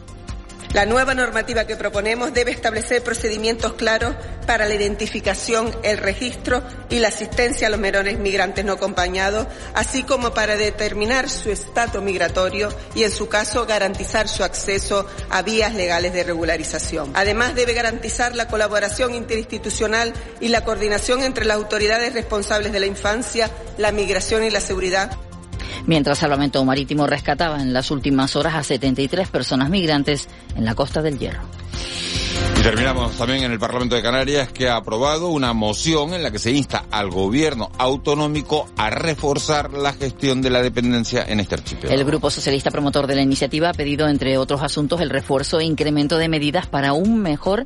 La 0.74 0.86
nueva 0.86 1.14
normativa 1.14 1.66
que 1.66 1.78
proponemos 1.78 2.34
debe 2.34 2.52
establecer 2.52 3.02
procedimientos 3.02 3.74
claros 3.74 4.16
para 4.46 4.66
la 4.66 4.76
identificación, 4.76 5.74
el 5.82 5.98
registro 5.98 6.62
y 6.90 7.00
la 7.00 7.08
asistencia 7.08 7.68
a 7.68 7.70
los 7.70 7.80
menores 7.80 8.20
migrantes 8.20 8.66
no 8.66 8.74
acompañados, 8.74 9.48
así 9.74 10.04
como 10.04 10.34
para 10.34 10.58
determinar 10.58 11.30
su 11.30 11.52
estatus 11.52 12.04
migratorio 12.04 12.70
y, 12.96 13.04
en 13.04 13.12
su 13.12 13.30
caso, 13.30 13.66
garantizar 13.66 14.28
su 14.28 14.44
acceso 14.44 15.08
a 15.30 15.42
vías 15.42 15.74
legales 15.74 16.14
de 16.14 16.24
regularización. 16.24 17.12
Además, 17.14 17.56
debe 17.56 17.74
garantizar 17.74 18.36
la 18.36 18.48
colaboración 18.48 19.16
interinstitucional 19.16 20.14
y 20.42 20.50
la 20.50 20.66
coordinación 20.66 21.24
entre 21.24 21.46
las 21.46 21.58
autoridades 21.58 22.14
responsables 22.14 22.72
de 22.72 22.80
la 22.82 22.86
infancia, 22.86 23.50
la 23.78 23.92
migración 23.92 24.44
y 24.44 24.50
la 24.50 24.62
seguridad 24.62 25.12
mientras 25.88 26.20
Salvamento 26.20 26.64
Marítimo 26.64 27.08
rescataba 27.08 27.62
en 27.62 27.74
las 27.74 27.90
últimas 27.90 28.36
horas 28.36 28.54
a 28.54 28.64
73 28.64 29.28
personas 29.30 29.70
migrantes 29.72 30.30
en 30.56 30.66
la 30.66 30.76
costa 30.76 31.02
del 31.02 31.18
Hierro. 31.18 31.42
Y 32.60 32.62
terminamos 32.62 33.16
también 33.16 33.44
en 33.44 33.52
el 33.52 33.60
Parlamento 33.60 33.96
de 33.96 34.02
Canarias 34.02 34.52
que 34.52 34.68
ha 34.68 34.78
aprobado 34.78 35.30
una 35.30 35.54
moción 35.54 36.14
en 36.14 36.24
la 36.24 36.32
que 36.32 36.40
se 36.40 36.52
insta 36.52 36.86
al 36.92 37.10
gobierno 37.10 37.72
autonómico 37.78 38.68
a 38.78 38.90
reforzar 38.90 39.72
la 39.74 39.94
gestión 39.94 40.42
de 40.42 40.50
la 40.50 40.62
dependencia 40.62 41.24
en 41.28 41.40
este 41.40 41.56
archipiélago. 41.56 42.00
El 42.00 42.06
Grupo 42.06 42.30
Socialista 42.30 42.72
Promotor 42.72 43.06
de 43.08 43.16
la 43.16 43.22
iniciativa 43.22 43.70
ha 43.70 43.74
pedido, 43.74 44.08
entre 44.08 44.38
otros 44.38 44.64
asuntos, 44.64 45.02
el 45.02 45.10
refuerzo 45.10 45.60
e 45.60 45.66
incremento 45.66 46.18
de 46.18 46.30
medidas 46.30 46.68
para 46.68 46.94
un 46.94 47.22
mejor 47.22 47.64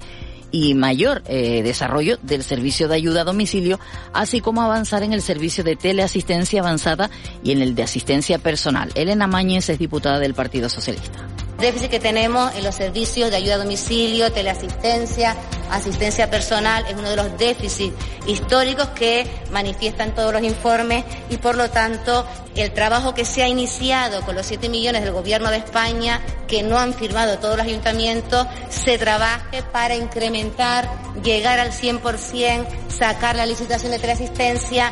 y 0.51 0.73
mayor 0.73 1.23
eh, 1.27 1.63
desarrollo 1.63 2.17
del 2.21 2.43
servicio 2.43 2.87
de 2.87 2.95
ayuda 2.95 3.21
a 3.21 3.25
domicilio, 3.25 3.79
así 4.13 4.41
como 4.41 4.61
avanzar 4.61 5.03
en 5.03 5.13
el 5.13 5.21
servicio 5.21 5.63
de 5.63 5.75
teleasistencia 5.75 6.61
avanzada 6.61 7.09
y 7.43 7.51
en 7.51 7.61
el 7.61 7.75
de 7.75 7.83
asistencia 7.83 8.39
personal. 8.39 8.91
Elena 8.95 9.27
Mañez 9.27 9.69
es 9.69 9.79
diputada 9.79 10.19
del 10.19 10.33
Partido 10.33 10.69
Socialista 10.69 11.27
déficit 11.61 11.89
que 11.89 11.99
tenemos 11.99 12.53
en 12.55 12.63
los 12.63 12.75
servicios 12.75 13.29
de 13.29 13.37
ayuda 13.37 13.55
a 13.55 13.57
domicilio, 13.59 14.31
teleasistencia, 14.31 15.37
asistencia 15.69 16.29
personal, 16.29 16.85
es 16.87 16.95
uno 16.95 17.09
de 17.09 17.15
los 17.15 17.37
déficits 17.37 17.95
históricos 18.27 18.87
que 18.89 19.25
manifiestan 19.51 20.13
todos 20.13 20.33
los 20.33 20.43
informes 20.43 21.05
y 21.29 21.37
por 21.37 21.55
lo 21.55 21.69
tanto 21.69 22.25
el 22.55 22.73
trabajo 22.73 23.13
que 23.13 23.25
se 23.25 23.43
ha 23.43 23.47
iniciado 23.47 24.21
con 24.21 24.35
los 24.35 24.45
7 24.45 24.67
millones 24.69 25.03
del 25.03 25.13
Gobierno 25.13 25.49
de 25.49 25.57
España 25.57 26.19
que 26.47 26.63
no 26.63 26.77
han 26.77 26.93
firmado 26.93 27.39
todos 27.39 27.57
los 27.57 27.65
ayuntamientos, 27.65 28.45
se 28.69 28.97
trabaje 28.97 29.63
para 29.71 29.95
incrementar, 29.95 30.89
llegar 31.23 31.59
al 31.59 31.71
100%, 31.71 32.65
sacar 32.89 33.35
la 33.35 33.45
licitación 33.45 33.91
de 33.91 33.99
teleasistencia. 33.99 34.91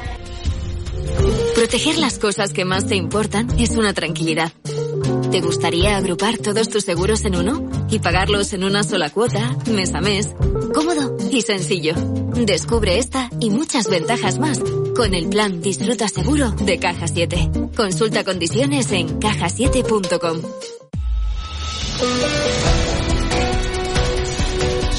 Proteger 1.55 1.97
las 1.97 2.17
cosas 2.19 2.53
que 2.53 2.63
más 2.63 2.85
te 2.87 2.95
importan 2.95 3.59
es 3.59 3.71
una 3.71 3.93
tranquilidad. 3.93 4.53
¿Te 5.31 5.41
gustaría 5.41 5.95
agrupar 5.95 6.39
todos 6.39 6.69
tus 6.69 6.83
seguros 6.83 7.23
en 7.23 7.35
uno 7.35 7.69
y 7.91 7.99
pagarlos 7.99 8.51
en 8.53 8.63
una 8.63 8.83
sola 8.83 9.11
cuota, 9.11 9.55
mes 9.71 9.93
a 9.93 10.01
mes? 10.01 10.29
Cómodo 10.73 11.17
y 11.31 11.43
sencillo. 11.43 11.93
Descubre 12.33 12.97
esta 12.97 13.29
y 13.39 13.51
muchas 13.51 13.89
ventajas 13.89 14.39
más 14.39 14.59
con 14.95 15.13
el 15.13 15.29
plan 15.29 15.61
Disfruta 15.61 16.07
Seguro 16.07 16.49
de 16.51 16.79
Caja 16.79 17.07
7. 17.07 17.51
Consulta 17.75 18.23
condiciones 18.23 18.91
en 18.91 19.19
cajasiete.com. 19.19 20.41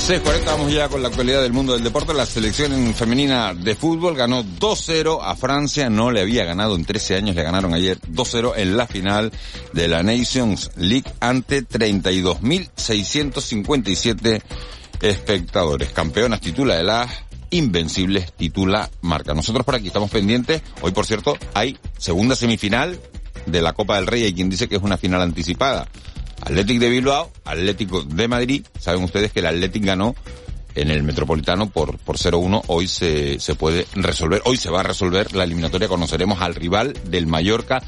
6.40, 0.00 0.46
vamos 0.46 0.72
ya 0.72 0.88
con 0.88 1.02
la 1.02 1.08
actualidad 1.08 1.42
del 1.42 1.52
mundo 1.52 1.74
del 1.74 1.84
deporte. 1.84 2.14
La 2.14 2.24
selección 2.24 2.94
femenina 2.94 3.52
de 3.52 3.76
fútbol 3.76 4.16
ganó 4.16 4.42
2-0 4.42 5.18
a 5.22 5.36
Francia, 5.36 5.90
no 5.90 6.10
le 6.10 6.22
había 6.22 6.44
ganado 6.44 6.74
en 6.74 6.86
13 6.86 7.16
años, 7.16 7.36
le 7.36 7.42
ganaron 7.42 7.74
ayer 7.74 8.00
2-0 8.00 8.54
en 8.56 8.78
la 8.78 8.86
final 8.86 9.30
de 9.74 9.88
la 9.88 10.02
Nations 10.02 10.70
League 10.76 11.04
ante 11.20 11.62
32.657 11.62 14.40
espectadores. 15.02 15.90
Campeonas 15.90 16.40
titula 16.40 16.76
de 16.76 16.84
las 16.84 17.10
Invencibles, 17.50 18.32
titula 18.32 18.88
Marca. 19.02 19.34
Nosotros 19.34 19.66
por 19.66 19.74
aquí 19.74 19.88
estamos 19.88 20.10
pendientes. 20.10 20.62
Hoy, 20.80 20.92
por 20.92 21.04
cierto, 21.04 21.36
hay 21.52 21.76
segunda 21.98 22.34
semifinal 22.34 22.98
de 23.44 23.60
la 23.60 23.74
Copa 23.74 23.96
del 23.96 24.06
Rey. 24.06 24.24
Hay 24.24 24.32
quien 24.32 24.48
dice 24.48 24.66
que 24.66 24.76
es 24.76 24.82
una 24.82 24.96
final 24.96 25.20
anticipada. 25.20 25.88
Athletic 26.42 26.78
de 26.78 26.90
Bilbao, 26.90 27.30
Atlético 27.44 28.02
de 28.02 28.28
Madrid. 28.28 28.66
Saben 28.78 29.04
ustedes 29.04 29.32
que 29.32 29.40
el 29.40 29.46
Athletic 29.46 29.84
ganó 29.84 30.14
en 30.74 30.90
el 30.90 31.02
Metropolitano 31.02 31.70
por, 31.70 31.98
por 31.98 32.16
0-1. 32.16 32.62
Hoy 32.68 32.88
se, 32.88 33.38
se 33.40 33.54
puede 33.54 33.86
resolver, 33.94 34.42
hoy 34.44 34.56
se 34.56 34.70
va 34.70 34.80
a 34.80 34.84
resolver 34.84 35.34
la 35.34 35.44
eliminatoria. 35.44 35.88
Conoceremos 35.88 36.40
al 36.40 36.54
rival 36.54 36.94
del 37.04 37.26
Mallorca 37.26 37.82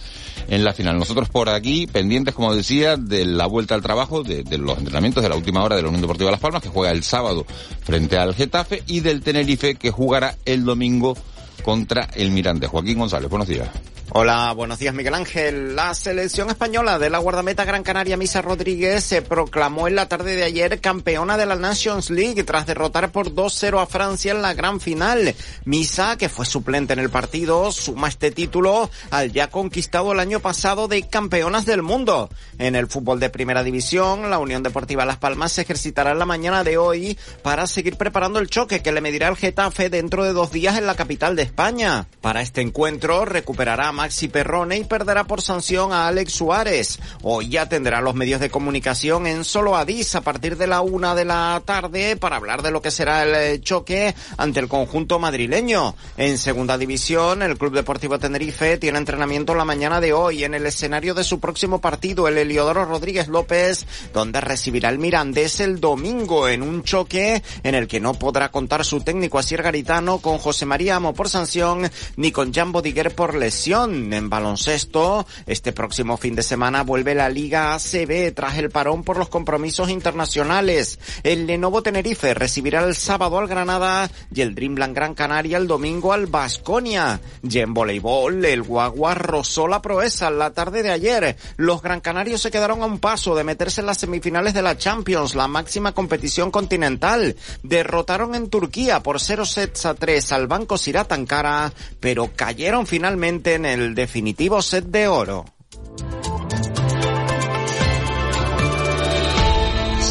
en 0.48 0.64
la 0.64 0.72
final. 0.72 0.98
Nosotros 0.98 1.28
por 1.28 1.48
aquí, 1.48 1.86
pendientes, 1.86 2.34
como 2.34 2.54
decía, 2.54 2.96
de 2.96 3.24
la 3.24 3.46
vuelta 3.46 3.74
al 3.74 3.82
trabajo, 3.82 4.22
de, 4.22 4.42
de 4.42 4.58
los 4.58 4.78
entrenamientos 4.78 5.22
de 5.22 5.28
la 5.28 5.36
última 5.36 5.62
hora 5.62 5.76
de 5.76 5.82
la 5.82 5.88
Unión 5.88 6.02
Deportiva 6.02 6.30
Las 6.30 6.40
Palmas, 6.40 6.62
que 6.62 6.68
juega 6.68 6.92
el 6.92 7.02
sábado 7.02 7.46
frente 7.82 8.18
al 8.18 8.34
Getafe, 8.34 8.82
y 8.86 9.00
del 9.00 9.22
Tenerife, 9.22 9.76
que 9.76 9.90
jugará 9.90 10.36
el 10.44 10.64
domingo 10.64 11.16
contra 11.62 12.08
el 12.14 12.30
Mirante. 12.30 12.66
Joaquín 12.66 12.98
González, 12.98 13.30
buenos 13.30 13.48
días. 13.48 13.68
Hola, 14.10 14.52
buenos 14.52 14.78
días 14.78 14.94
Miguel 14.94 15.14
Ángel. 15.14 15.74
La 15.74 15.94
selección 15.94 16.50
española 16.50 16.98
de 16.98 17.08
la 17.08 17.18
guardameta 17.18 17.64
Gran 17.64 17.82
Canaria 17.82 18.16
Misa 18.16 18.42
Rodríguez 18.42 19.04
se 19.04 19.22
proclamó 19.22 19.88
en 19.88 19.94
la 19.94 20.08
tarde 20.08 20.36
de 20.36 20.42
ayer 20.42 20.80
campeona 20.80 21.38
de 21.38 21.46
la 21.46 21.56
Nations 21.56 22.10
League 22.10 22.44
tras 22.44 22.66
derrotar 22.66 23.10
por 23.10 23.32
2-0 23.32 23.80
a 23.80 23.86
Francia 23.86 24.32
en 24.32 24.42
la 24.42 24.52
gran 24.52 24.80
final. 24.80 25.34
Misa, 25.64 26.18
que 26.18 26.28
fue 26.28 26.44
suplente 26.44 26.92
en 26.92 26.98
el 26.98 27.08
partido, 27.08 27.72
suma 27.72 28.08
este 28.08 28.30
título 28.30 28.90
al 29.10 29.32
ya 29.32 29.48
conquistado 29.48 30.12
el 30.12 30.20
año 30.20 30.40
pasado 30.40 30.88
de 30.88 31.08
campeonas 31.08 31.64
del 31.64 31.82
mundo. 31.82 32.28
En 32.58 32.76
el 32.76 32.88
fútbol 32.88 33.18
de 33.18 33.30
primera 33.30 33.62
división, 33.62 34.28
la 34.28 34.38
Unión 34.38 34.62
Deportiva 34.62 35.06
Las 35.06 35.18
Palmas 35.18 35.52
se 35.52 35.62
ejercitará 35.62 36.12
en 36.12 36.18
la 36.18 36.26
mañana 36.26 36.64
de 36.64 36.76
hoy 36.76 37.16
para 37.42 37.66
seguir 37.66 37.96
preparando 37.96 38.40
el 38.40 38.50
choque 38.50 38.82
que 38.82 38.92
le 38.92 39.00
medirá 39.00 39.28
el 39.28 39.36
Getafe 39.36 39.88
dentro 39.88 40.24
de 40.24 40.32
dos 40.34 40.52
días 40.52 40.76
en 40.76 40.86
la 40.86 40.96
capital 40.96 41.34
de 41.34 41.42
España. 41.42 42.06
Para 42.20 42.42
este 42.42 42.60
encuentro 42.60 43.24
recuperará 43.24 43.92
Maxi 44.02 44.26
Perrone 44.26 44.78
y 44.78 44.84
perderá 44.84 45.22
por 45.22 45.42
sanción 45.42 45.92
a 45.92 46.08
Alex 46.08 46.32
Suárez. 46.32 46.98
Hoy 47.22 47.50
ya 47.50 47.68
tendrá 47.68 48.00
los 48.00 48.16
medios 48.16 48.40
de 48.40 48.50
comunicación 48.50 49.28
en 49.28 49.44
solo 49.44 49.76
Adis 49.76 50.16
a 50.16 50.22
partir 50.22 50.56
de 50.56 50.66
la 50.66 50.80
una 50.80 51.14
de 51.14 51.24
la 51.24 51.62
tarde 51.64 52.16
para 52.16 52.34
hablar 52.34 52.62
de 52.62 52.72
lo 52.72 52.82
que 52.82 52.90
será 52.90 53.22
el 53.22 53.32
eh, 53.32 53.60
choque 53.60 54.12
ante 54.38 54.58
el 54.58 54.66
conjunto 54.66 55.20
madrileño. 55.20 55.94
En 56.16 56.36
segunda 56.36 56.76
división, 56.78 57.42
el 57.42 57.56
Club 57.56 57.74
Deportivo 57.74 58.18
Tenerife 58.18 58.76
tiene 58.76 58.98
entrenamiento 58.98 59.54
la 59.54 59.64
mañana 59.64 60.00
de 60.00 60.12
hoy 60.12 60.42
en 60.42 60.54
el 60.54 60.66
escenario 60.66 61.14
de 61.14 61.22
su 61.22 61.38
próximo 61.38 61.80
partido, 61.80 62.26
el 62.26 62.38
Heliodoro 62.38 62.84
Rodríguez 62.84 63.28
López, 63.28 63.86
donde 64.12 64.40
recibirá 64.40 64.88
el 64.88 64.98
Mirandés 64.98 65.60
el 65.60 65.78
domingo 65.78 66.48
en 66.48 66.62
un 66.62 66.82
choque 66.82 67.40
en 67.62 67.76
el 67.76 67.86
que 67.86 68.00
no 68.00 68.14
podrá 68.14 68.48
contar 68.48 68.84
su 68.84 69.00
técnico 69.02 69.38
Asier 69.38 69.62
Garitano 69.62 70.18
con 70.18 70.38
José 70.38 70.66
María 70.66 70.96
Amo 70.96 71.14
por 71.14 71.28
sanción 71.28 71.88
ni 72.16 72.32
con 72.32 72.52
Jan 72.52 72.72
Bodiguer 72.72 73.14
por 73.14 73.36
lesión 73.36 73.81
en 73.84 74.30
baloncesto. 74.30 75.26
Este 75.46 75.72
próximo 75.72 76.16
fin 76.16 76.36
de 76.36 76.42
semana 76.42 76.84
vuelve 76.84 77.14
la 77.14 77.28
Liga 77.28 77.74
ACB 77.74 78.32
tras 78.32 78.58
el 78.58 78.70
parón 78.70 79.02
por 79.02 79.16
los 79.16 79.28
compromisos 79.28 79.90
internacionales. 79.90 80.98
El 81.24 81.46
Lenovo 81.46 81.82
Tenerife 81.82 82.34
recibirá 82.34 82.84
el 82.84 82.94
sábado 82.94 83.38
al 83.38 83.48
Granada 83.48 84.08
y 84.32 84.40
el 84.40 84.54
Dreamland 84.54 84.94
Gran 84.94 85.14
Canaria 85.14 85.56
el 85.56 85.66
domingo 85.66 86.12
al 86.12 86.26
Basconia. 86.26 87.20
Y 87.42 87.58
en 87.58 87.74
voleibol, 87.74 88.44
el 88.44 88.62
Guagua 88.62 89.14
rozó 89.14 89.66
la 89.66 89.82
proeza 89.82 90.30
la 90.30 90.52
tarde 90.52 90.82
de 90.82 90.90
ayer. 90.90 91.36
Los 91.56 91.82
Gran 91.82 92.00
Canarios 92.00 92.42
se 92.42 92.50
quedaron 92.50 92.82
a 92.82 92.86
un 92.86 93.00
paso 93.00 93.34
de 93.34 93.44
meterse 93.44 93.80
en 93.80 93.86
las 93.86 93.98
semifinales 93.98 94.54
de 94.54 94.62
la 94.62 94.76
Champions, 94.78 95.34
la 95.34 95.48
máxima 95.48 95.92
competición 95.92 96.50
continental. 96.50 97.34
Derrotaron 97.62 98.36
en 98.36 98.48
Turquía 98.48 99.02
por 99.02 99.20
0 99.20 99.44
sets 99.44 99.86
a 99.86 99.94
3 99.94 100.32
al 100.32 100.46
Banco 100.46 100.78
Sirat 100.78 101.10
Ankara, 101.10 101.72
pero 101.98 102.30
cayeron 102.36 102.86
finalmente 102.86 103.54
en 103.54 103.64
el 103.64 103.71
definitivo 103.94 104.62
set 104.62 104.84
de 104.84 105.08
oro. 105.08 105.44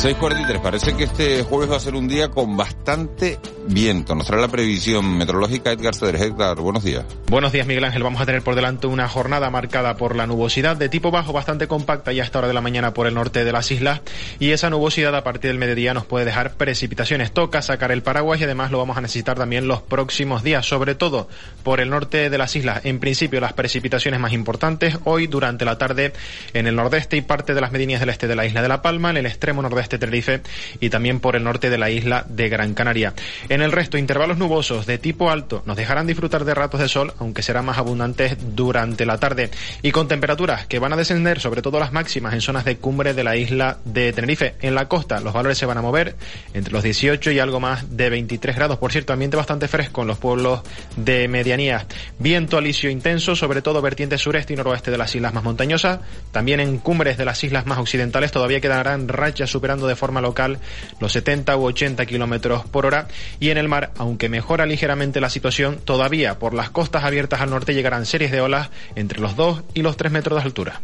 6.43. 0.01 0.61
Parece 0.61 0.95
que 0.95 1.03
este 1.03 1.43
jueves 1.43 1.69
va 1.69 1.75
a 1.75 1.79
ser 1.79 1.93
un 1.93 2.07
día 2.07 2.29
con 2.29 2.57
bastante 2.57 3.37
viento. 3.67 4.15
Nos 4.15 4.25
trae 4.25 4.41
la 4.41 4.47
previsión 4.47 5.15
meteorológica 5.15 5.71
Edgar 5.71 5.93
Cedres. 5.93 6.21
Edgar, 6.23 6.59
buenos 6.59 6.83
días. 6.83 7.05
Buenos 7.27 7.51
días, 7.51 7.67
Miguel 7.67 7.83
Ángel. 7.83 8.01
Vamos 8.01 8.19
a 8.19 8.25
tener 8.25 8.41
por 8.41 8.55
delante 8.55 8.87
una 8.87 9.07
jornada 9.07 9.51
marcada 9.51 9.97
por 9.97 10.15
la 10.15 10.25
nubosidad 10.25 10.75
de 10.75 10.89
tipo 10.89 11.11
bajo 11.11 11.33
bastante 11.33 11.67
compacta 11.67 12.11
ya 12.13 12.23
a 12.23 12.25
esta 12.25 12.39
hora 12.39 12.47
de 12.47 12.55
la 12.55 12.61
mañana 12.61 12.95
por 12.95 13.05
el 13.05 13.13
norte 13.13 13.45
de 13.45 13.51
las 13.51 13.69
islas. 13.69 14.01
Y 14.39 14.49
esa 14.49 14.71
nubosidad 14.71 15.15
a 15.15 15.23
partir 15.23 15.51
del 15.51 15.59
mediodía 15.59 15.93
nos 15.93 16.07
puede 16.07 16.25
dejar 16.25 16.53
precipitaciones. 16.53 17.31
Toca 17.31 17.61
sacar 17.61 17.91
el 17.91 18.01
paraguas 18.01 18.41
y 18.41 18.45
además 18.45 18.71
lo 18.71 18.79
vamos 18.79 18.97
a 18.97 19.01
necesitar 19.01 19.37
también 19.37 19.67
los 19.67 19.83
próximos 19.83 20.41
días, 20.41 20.65
sobre 20.65 20.95
todo 20.95 21.29
por 21.61 21.79
el 21.79 21.91
norte 21.91 22.31
de 22.31 22.37
las 22.39 22.55
islas. 22.55 22.81
En 22.85 22.99
principio, 22.99 23.39
las 23.39 23.53
precipitaciones 23.53 24.19
más 24.19 24.33
importantes 24.33 24.97
hoy 25.03 25.27
durante 25.27 25.63
la 25.63 25.77
tarde 25.77 26.11
en 26.55 26.65
el 26.65 26.75
nordeste 26.75 27.17
y 27.17 27.21
parte 27.21 27.53
de 27.53 27.61
las 27.61 27.71
medianías 27.71 27.99
del 27.99 28.09
este 28.09 28.27
de 28.27 28.35
la 28.35 28.47
isla 28.47 28.63
de 28.63 28.67
La 28.67 28.81
Palma, 28.81 29.11
en 29.11 29.17
el 29.17 29.27
extremo 29.27 29.61
nordeste 29.61 29.90
Tenerife 29.97 30.41
y 30.79 30.89
también 30.89 31.19
por 31.19 31.35
el 31.35 31.43
norte 31.43 31.69
de 31.69 31.77
la 31.77 31.89
isla 31.89 32.25
de 32.27 32.49
Gran 32.49 32.73
Canaria. 32.73 33.13
En 33.49 33.61
el 33.61 33.71
resto, 33.71 33.97
intervalos 33.97 34.37
nubosos 34.37 34.85
de 34.85 34.97
tipo 34.97 35.31
alto 35.31 35.63
nos 35.65 35.77
dejarán 35.77 36.07
disfrutar 36.07 36.45
de 36.45 36.53
ratos 36.53 36.79
de 36.79 36.89
sol, 36.89 37.13
aunque 37.19 37.41
serán 37.41 37.65
más 37.65 37.77
abundantes 37.77 38.37
durante 38.55 39.05
la 39.05 39.17
tarde. 39.17 39.49
Y 39.81 39.91
con 39.91 40.07
temperaturas 40.07 40.65
que 40.65 40.79
van 40.79 40.93
a 40.93 40.97
descender, 40.97 41.39
sobre 41.39 41.61
todo 41.61 41.79
las 41.79 41.91
máximas 41.91 42.33
en 42.33 42.41
zonas 42.41 42.65
de 42.65 42.77
cumbre 42.77 43.13
de 43.13 43.23
la 43.23 43.35
isla 43.35 43.77
de 43.85 44.13
Tenerife. 44.13 44.55
En 44.61 44.75
la 44.75 44.87
costa 44.87 45.19
los 45.19 45.33
valores 45.33 45.57
se 45.57 45.65
van 45.65 45.77
a 45.77 45.81
mover 45.81 46.15
entre 46.53 46.73
los 46.73 46.83
18 46.83 47.31
y 47.31 47.39
algo 47.39 47.59
más 47.59 47.95
de 47.97 48.09
23 48.09 48.55
grados. 48.55 48.77
Por 48.77 48.91
cierto, 48.91 49.13
ambiente 49.13 49.37
bastante 49.37 49.67
fresco 49.67 50.01
en 50.01 50.07
los 50.07 50.17
pueblos 50.17 50.61
de 50.95 51.27
medianía. 51.27 51.85
Viento 52.19 52.57
alisio 52.57 52.89
intenso, 52.89 53.35
sobre 53.35 53.61
todo 53.61 53.81
vertiente 53.81 54.17
sureste 54.17 54.53
y 54.53 54.57
noroeste 54.57 54.91
de 54.91 54.97
las 54.97 55.15
islas 55.15 55.33
más 55.33 55.43
montañosas. 55.43 55.99
También 56.31 56.59
en 56.59 56.77
cumbres 56.77 57.17
de 57.17 57.25
las 57.25 57.43
islas 57.43 57.65
más 57.65 57.79
occidentales 57.79 58.31
todavía 58.31 58.61
quedarán 58.61 59.07
rachas 59.07 59.49
superando 59.49 59.80
de 59.87 59.95
forma 59.95 60.21
local 60.21 60.59
los 60.99 61.11
70 61.13 61.55
u 61.57 61.65
80 61.65 62.05
kilómetros 62.05 62.65
por 62.65 62.85
hora. 62.85 63.07
Y 63.39 63.49
en 63.49 63.57
el 63.57 63.67
mar, 63.67 63.91
aunque 63.97 64.29
mejora 64.29 64.65
ligeramente 64.65 65.21
la 65.21 65.29
situación, 65.29 65.79
todavía 65.83 66.39
por 66.39 66.53
las 66.53 66.69
costas 66.69 67.03
abiertas 67.03 67.41
al 67.41 67.49
norte 67.49 67.73
llegarán 67.73 68.05
series 68.05 68.31
de 68.31 68.41
olas 68.41 68.69
entre 68.95 69.19
los 69.19 69.35
2 69.35 69.63
y 69.73 69.81
los 69.81 69.97
3 69.97 70.11
metros 70.11 70.37
de 70.37 70.45
altura. 70.45 70.81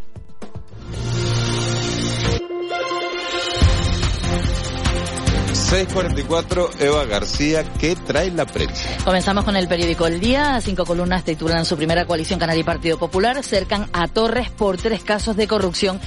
644, 5.67 6.69
Eva 6.79 7.03
García, 7.03 7.65
¿qué 7.77 7.97
trae 7.97 8.31
la 8.31 8.45
prensa? 8.45 8.87
Comenzamos 9.03 9.43
con 9.43 9.57
el 9.57 9.67
periódico 9.67 10.07
El 10.07 10.21
Día. 10.21 10.61
Cinco 10.61 10.85
columnas 10.85 11.25
titulan 11.25 11.65
su 11.65 11.75
primera 11.75 12.05
coalición 12.05 12.39
Canaria 12.39 12.61
y 12.61 12.63
Partido 12.63 12.97
Popular. 12.97 13.43
Cercan 13.43 13.89
a 13.91 14.07
Torres 14.07 14.49
por 14.49 14.77
tres 14.77 15.03
casos 15.03 15.35
de 15.35 15.45
corrupción 15.45 15.99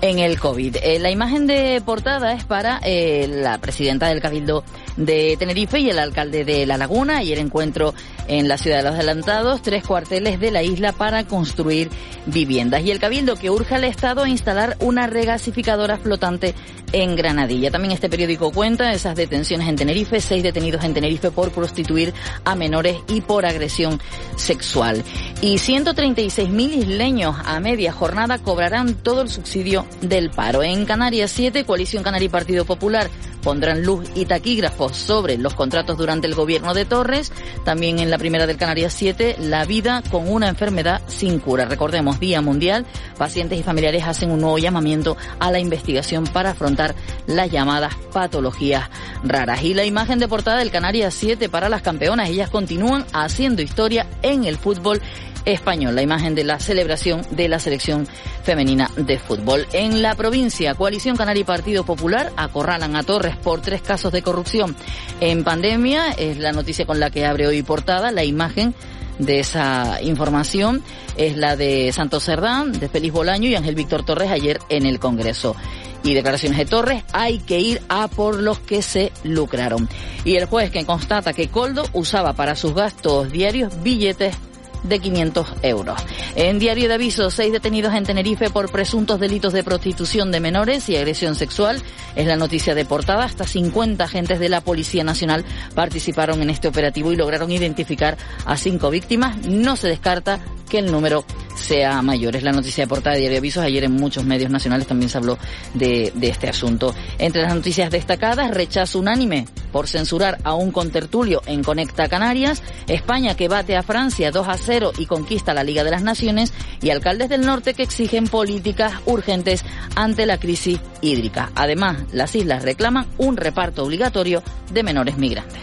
en 0.00 0.18
el 0.18 0.38
COVID. 0.38 0.76
Eh, 0.82 0.98
la 0.98 1.10
imagen 1.10 1.46
de 1.46 1.82
portada 1.84 2.32
es 2.32 2.44
para 2.44 2.80
eh, 2.84 3.26
la 3.28 3.58
presidenta 3.58 4.08
del 4.08 4.20
Cabildo 4.20 4.64
de 4.96 5.36
Tenerife 5.38 5.78
y 5.78 5.90
el 5.90 5.98
alcalde 5.98 6.44
de 6.44 6.66
La 6.66 6.76
Laguna. 6.76 7.18
Ayer 7.18 7.38
encuentro 7.38 7.94
en 8.28 8.48
la 8.48 8.58
ciudad 8.58 8.78
de 8.78 8.84
los 8.84 8.94
adelantados 8.94 9.62
tres 9.62 9.84
cuarteles 9.84 10.40
de 10.40 10.50
la 10.50 10.62
isla 10.62 10.92
para 10.92 11.24
construir 11.24 11.90
viviendas. 12.26 12.82
Y 12.84 12.90
el 12.90 12.98
Cabildo 12.98 13.36
que 13.36 13.50
urge 13.50 13.74
al 13.74 13.84
Estado 13.84 14.24
a 14.24 14.28
instalar 14.28 14.76
una 14.80 15.06
regasificadora 15.06 15.98
flotante 15.98 16.54
en 16.92 17.16
Granadilla. 17.16 17.70
También 17.70 17.92
este 17.92 18.08
periódico 18.08 18.52
cuenta 18.52 18.92
esas 18.92 19.16
detenciones 19.16 19.68
en 19.68 19.76
Tenerife, 19.76 20.20
seis 20.20 20.42
detenidos 20.42 20.84
en 20.84 20.94
Tenerife 20.94 21.30
por 21.30 21.50
prostituir 21.50 22.14
a 22.44 22.54
menores 22.54 22.98
y 23.08 23.20
por 23.20 23.44
agresión 23.44 24.00
sexual. 24.36 25.02
Y 25.40 25.56
136.000 25.56 26.74
isleños 26.74 27.36
a 27.44 27.58
media 27.60 27.92
jornada 27.92 28.38
cobrarán 28.38 28.94
todo 28.94 29.22
el 29.22 29.28
subsidio 29.28 29.86
del 30.00 30.30
paro. 30.30 30.62
En 30.62 30.86
Canarias 30.86 31.32
7, 31.32 31.64
Coalición 31.64 32.02
Canaria 32.02 32.26
y 32.26 32.30
Partido 32.30 32.64
Popular 32.64 33.10
pondrán 33.42 33.82
luz 33.82 34.08
y 34.14 34.24
taquígrafos 34.24 34.96
sobre 34.96 35.36
los 35.36 35.54
contratos 35.54 35.98
durante 35.98 36.26
el 36.26 36.34
gobierno 36.34 36.72
de 36.72 36.86
Torres. 36.86 37.30
También 37.64 37.98
en 37.98 38.10
la 38.14 38.18
primera 38.18 38.46
del 38.46 38.56
Canarias 38.56 38.92
7, 38.92 39.38
la 39.40 39.64
vida 39.64 40.00
con 40.08 40.30
una 40.30 40.48
enfermedad 40.48 41.02
sin 41.08 41.40
cura. 41.40 41.64
Recordemos, 41.64 42.20
Día 42.20 42.40
Mundial, 42.40 42.86
pacientes 43.18 43.58
y 43.58 43.64
familiares 43.64 44.04
hacen 44.04 44.30
un 44.30 44.40
nuevo 44.40 44.56
llamamiento 44.56 45.16
a 45.40 45.50
la 45.50 45.58
investigación 45.58 46.22
para 46.22 46.50
afrontar 46.50 46.94
las 47.26 47.50
llamadas 47.50 47.92
patologías 48.12 48.88
raras. 49.24 49.64
Y 49.64 49.74
la 49.74 49.84
imagen 49.84 50.20
de 50.20 50.28
portada 50.28 50.58
del 50.58 50.70
Canarias 50.70 51.12
7 51.14 51.48
para 51.48 51.68
las 51.68 51.82
campeonas, 51.82 52.28
ellas 52.28 52.50
continúan 52.50 53.04
haciendo 53.12 53.62
historia 53.62 54.06
en 54.22 54.44
el 54.44 54.58
fútbol 54.58 55.02
español, 55.44 55.94
la 55.94 56.02
imagen 56.02 56.34
de 56.34 56.44
la 56.44 56.58
celebración 56.58 57.22
de 57.30 57.48
la 57.48 57.58
selección 57.58 58.06
femenina 58.42 58.90
de 58.96 59.18
fútbol. 59.18 59.66
En 59.72 60.02
la 60.02 60.14
provincia, 60.14 60.74
Coalición 60.74 61.16
Canaria 61.16 61.42
y 61.42 61.44
Partido 61.44 61.84
Popular 61.84 62.32
acorralan 62.36 62.96
a 62.96 63.02
Torres 63.02 63.36
por 63.36 63.60
tres 63.60 63.82
casos 63.82 64.12
de 64.12 64.22
corrupción 64.22 64.76
en 65.20 65.44
pandemia. 65.44 66.12
Es 66.12 66.38
la 66.38 66.52
noticia 66.52 66.86
con 66.86 67.00
la 67.00 67.10
que 67.10 67.26
abre 67.26 67.46
hoy 67.46 67.62
portada 67.62 68.12
la 68.12 68.24
imagen 68.24 68.74
de 69.18 69.40
esa 69.40 70.02
información 70.02 70.82
es 71.16 71.36
la 71.36 71.56
de 71.56 71.92
Santos 71.92 72.24
Cerdán, 72.24 72.72
de 72.72 72.88
Félix 72.88 73.14
Bolaño 73.14 73.48
y 73.48 73.54
Ángel 73.54 73.74
Víctor 73.74 74.04
Torres 74.04 74.30
ayer 74.30 74.58
en 74.68 74.86
el 74.86 74.98
Congreso. 74.98 75.54
Y 76.02 76.12
declaraciones 76.12 76.58
de 76.58 76.66
Torres, 76.66 77.02
hay 77.12 77.38
que 77.38 77.60
ir 77.60 77.80
a 77.88 78.08
por 78.08 78.38
los 78.38 78.58
que 78.58 78.82
se 78.82 79.10
lucraron. 79.22 79.88
Y 80.24 80.36
el 80.36 80.44
juez 80.44 80.70
que 80.70 80.84
constata 80.84 81.32
que 81.32 81.48
Coldo 81.48 81.84
usaba 81.94 82.34
para 82.34 82.56
sus 82.56 82.74
gastos 82.74 83.32
diarios 83.32 83.82
billetes 83.82 84.36
de 84.84 84.98
500 85.00 85.46
euros. 85.62 86.00
En 86.36 86.58
Diario 86.58 86.88
de 86.88 86.94
Aviso, 86.94 87.30
seis 87.30 87.52
detenidos 87.52 87.94
en 87.94 88.04
Tenerife 88.04 88.50
por 88.50 88.70
presuntos 88.70 89.18
delitos 89.18 89.52
de 89.52 89.64
prostitución 89.64 90.30
de 90.30 90.40
menores 90.40 90.88
y 90.88 90.96
agresión 90.96 91.34
sexual. 91.34 91.82
Es 92.14 92.26
la 92.26 92.36
noticia 92.36 92.74
de 92.74 92.84
portada. 92.84 93.24
Hasta 93.24 93.44
50 93.44 94.04
agentes 94.04 94.38
de 94.38 94.48
la 94.48 94.60
Policía 94.60 95.04
Nacional 95.04 95.44
participaron 95.74 96.42
en 96.42 96.50
este 96.50 96.68
operativo 96.68 97.12
y 97.12 97.16
lograron 97.16 97.50
identificar 97.50 98.16
a 98.44 98.56
cinco 98.56 98.90
víctimas. 98.90 99.46
No 99.46 99.76
se 99.76 99.88
descarta 99.88 100.40
que 100.68 100.78
el 100.78 100.90
número 100.90 101.24
sea 101.56 102.02
mayor. 102.02 102.36
Es 102.36 102.42
la 102.42 102.52
noticia 102.52 102.84
de 102.84 102.88
portada 102.88 103.14
de 103.14 103.20
Diario 103.22 103.38
Avisos. 103.38 103.64
Ayer 103.64 103.84
en 103.84 103.92
muchos 103.92 104.24
medios 104.24 104.50
nacionales 104.50 104.86
también 104.86 105.08
se 105.08 105.18
habló 105.18 105.38
de, 105.74 106.12
de, 106.14 106.28
este 106.28 106.48
asunto. 106.48 106.94
Entre 107.18 107.42
las 107.42 107.54
noticias 107.54 107.90
destacadas, 107.90 108.50
rechazo 108.50 108.98
unánime 108.98 109.46
por 109.72 109.88
censurar 109.88 110.38
a 110.44 110.54
un 110.54 110.70
contertulio 110.70 111.42
en 111.46 111.62
Conecta 111.62 112.08
Canarias, 112.08 112.62
España 112.86 113.36
que 113.36 113.48
bate 113.48 113.76
a 113.76 113.82
Francia 113.82 114.30
2 114.30 114.48
a 114.48 114.56
0 114.56 114.73
y 114.98 115.06
conquista 115.06 115.54
la 115.54 115.64
Liga 115.64 115.84
de 115.84 115.90
las 115.90 116.02
Naciones 116.02 116.52
y 116.82 116.90
alcaldes 116.90 117.28
del 117.28 117.46
norte 117.46 117.74
que 117.74 117.84
exigen 117.84 118.26
políticas 118.26 118.94
urgentes 119.06 119.64
ante 119.94 120.26
la 120.26 120.38
crisis 120.38 120.80
hídrica. 121.00 121.50
Además, 121.54 121.98
las 122.12 122.34
islas 122.34 122.62
reclaman 122.62 123.06
un 123.18 123.36
reparto 123.36 123.84
obligatorio 123.84 124.42
de 124.72 124.82
menores 124.82 125.16
migrantes. 125.16 125.60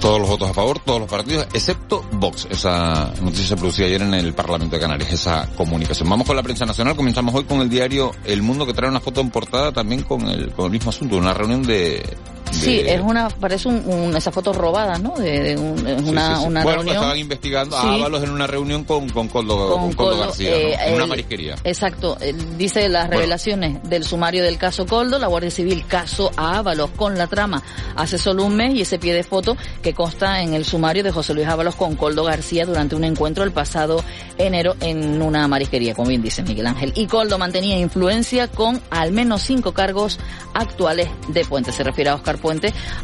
Todos 0.00 0.20
los 0.20 0.28
votos 0.28 0.50
a 0.50 0.54
favor, 0.54 0.78
todos 0.80 1.00
los 1.00 1.10
partidos, 1.10 1.46
excepto 1.54 2.04
Vox. 2.12 2.46
Esa 2.50 3.12
noticia 3.22 3.46
se 3.46 3.56
produjo 3.56 3.82
ayer 3.82 4.02
en 4.02 4.12
el 4.12 4.34
Parlamento 4.34 4.76
de 4.76 4.82
Canarias, 4.82 5.12
esa 5.12 5.48
comunicación. 5.56 6.08
Vamos 6.08 6.26
con 6.26 6.36
la 6.36 6.42
prensa 6.42 6.66
nacional. 6.66 6.96
Comenzamos 6.96 7.34
hoy 7.34 7.44
con 7.44 7.60
el 7.60 7.70
diario 7.70 8.12
El 8.24 8.42
Mundo, 8.42 8.66
que 8.66 8.74
trae 8.74 8.90
una 8.90 9.00
foto 9.00 9.20
en 9.20 9.30
portada 9.30 9.72
también 9.72 10.02
con 10.02 10.28
el 10.28 10.52
mismo 10.70 10.90
asunto, 10.90 11.16
una 11.16 11.32
reunión 11.32 11.62
de, 11.62 12.02
Sí, 12.50 12.80
es 12.80 13.00
una, 13.00 13.28
parece 13.28 13.68
un, 13.68 13.82
un, 13.86 14.16
esa 14.16 14.32
foto 14.32 14.52
robada, 14.52 14.98
¿no? 14.98 15.14
De, 15.16 15.40
de 15.42 15.56
un, 15.56 15.86
una, 16.08 16.36
sí, 16.36 16.42
sí, 16.42 16.46
una 16.48 16.62
bueno, 16.62 16.76
reunión. 16.78 16.96
estaban 16.96 17.18
investigando 17.18 17.76
a 17.76 17.94
Ábalos 17.94 18.22
en 18.22 18.30
una 18.30 18.46
reunión 18.46 18.84
con, 18.84 19.08
con 19.10 19.28
Coldo, 19.28 19.68
Con 19.70 19.80
con 19.82 19.92
Coldo 19.92 20.10
Coldo, 20.12 20.26
García, 20.26 20.50
¿no? 20.50 20.56
eh, 20.56 20.76
en 20.86 20.94
una 20.94 21.04
el- 21.04 21.10
marisquería. 21.10 21.54
Exacto, 21.64 22.16
eh, 22.20 22.34
dice 22.56 22.88
las 22.88 23.06
Bueno. 23.06 23.18
revelaciones 23.20 23.82
del 23.88 24.04
sumario 24.04 24.42
del 24.42 24.58
caso 24.58 24.86
Coldo, 24.86 25.18
la 25.18 25.26
Guardia 25.26 25.50
Civil 25.50 25.84
caso 25.86 26.30
a 26.36 26.56
Ábalos 26.58 26.90
con 26.96 27.18
la 27.18 27.26
trama 27.26 27.62
hace 27.94 28.16
solo 28.18 28.44
un 28.44 28.56
mes 28.56 28.74
y 28.74 28.80
ese 28.82 28.98
pie 28.98 29.12
de 29.12 29.22
foto 29.22 29.56
que 29.82 29.92
consta 29.92 30.40
en 30.42 30.54
el 30.54 30.64
sumario 30.64 31.04
de 31.04 31.12
José 31.12 31.34
Luis 31.34 31.46
Ábalos 31.46 31.74
con 31.74 31.94
Coldo 31.96 32.24
García 32.24 32.64
durante 32.64 32.94
un 32.96 33.04
encuentro 33.04 33.44
el 33.44 33.52
pasado 33.52 34.02
enero 34.38 34.76
en 34.80 35.20
una 35.20 35.46
marisquería, 35.46 35.94
como 35.94 36.08
bien 36.08 36.22
dice 36.22 36.42
Miguel 36.42 36.66
Ángel. 36.66 36.92
Y 36.96 37.06
Coldo 37.06 37.38
mantenía 37.38 37.78
influencia 37.78 38.48
con 38.48 38.80
al 38.90 39.12
menos 39.12 39.42
cinco 39.42 39.72
cargos 39.72 40.18
actuales 40.54 41.08
de 41.28 41.44
Puente. 41.44 41.70
Se 41.72 41.82
refiere 41.84 42.10
a 42.10 42.14
Oscar 42.14 42.38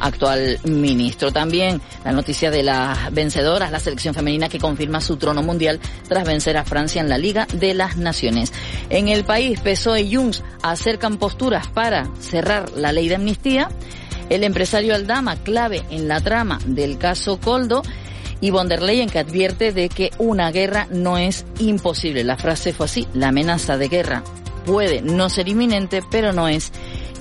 Actual 0.01 0.59
ministro. 0.65 1.33
También 1.33 1.81
la 2.05 2.13
noticia 2.13 2.51
de 2.51 2.63
las 2.63 3.13
vencedoras, 3.13 3.73
la 3.73 3.81
selección 3.81 4.15
femenina 4.15 4.49
que 4.49 4.59
confirma 4.59 5.01
su 5.01 5.17
trono 5.17 5.43
mundial 5.43 5.81
tras 6.09 6.25
vencer 6.25 6.57
a 6.57 6.65
Francia 6.65 7.01
en 7.01 7.09
la 7.09 7.19
Liga 7.19 7.47
de 7.53 7.75
las 7.75 7.97
Naciones. 7.97 8.53
En 8.89 9.09
el 9.09 9.25
país, 9.25 9.61
PSOE 9.61 10.03
y 10.03 10.15
Junts 10.15 10.43
acercan 10.63 11.17
posturas 11.17 11.67
para 11.69 12.09
cerrar 12.21 12.71
la 12.77 12.93
ley 12.93 13.09
de 13.09 13.17
amnistía. 13.17 13.69
El 14.31 14.45
empresario 14.45 14.95
Aldama, 14.95 15.37
clave 15.37 15.83
en 15.91 16.09
la 16.09 16.21
trama 16.21 16.59
del 16.65 16.99
caso 16.99 17.39
Coldo. 17.41 17.83
Y 18.41 18.51
von 18.51 18.69
der 18.69 18.83
Leyen 18.83 19.09
que 19.09 19.21
advierte 19.21 19.73
de 19.73 19.89
que 19.89 20.11
una 20.19 20.51
guerra 20.51 20.89
no 20.91 21.17
es 21.17 21.45
imposible. 21.61 22.25
La 22.25 22.37
frase 22.37 22.73
fue 22.73 22.87
así, 22.87 23.07
la 23.15 23.29
amenaza 23.29 23.77
de 23.77 23.89
guerra 23.89 24.25
puede 24.65 25.03
no 25.03 25.29
ser 25.29 25.49
inminente, 25.49 26.03
pero 26.11 26.33
no 26.33 26.49
es 26.49 26.73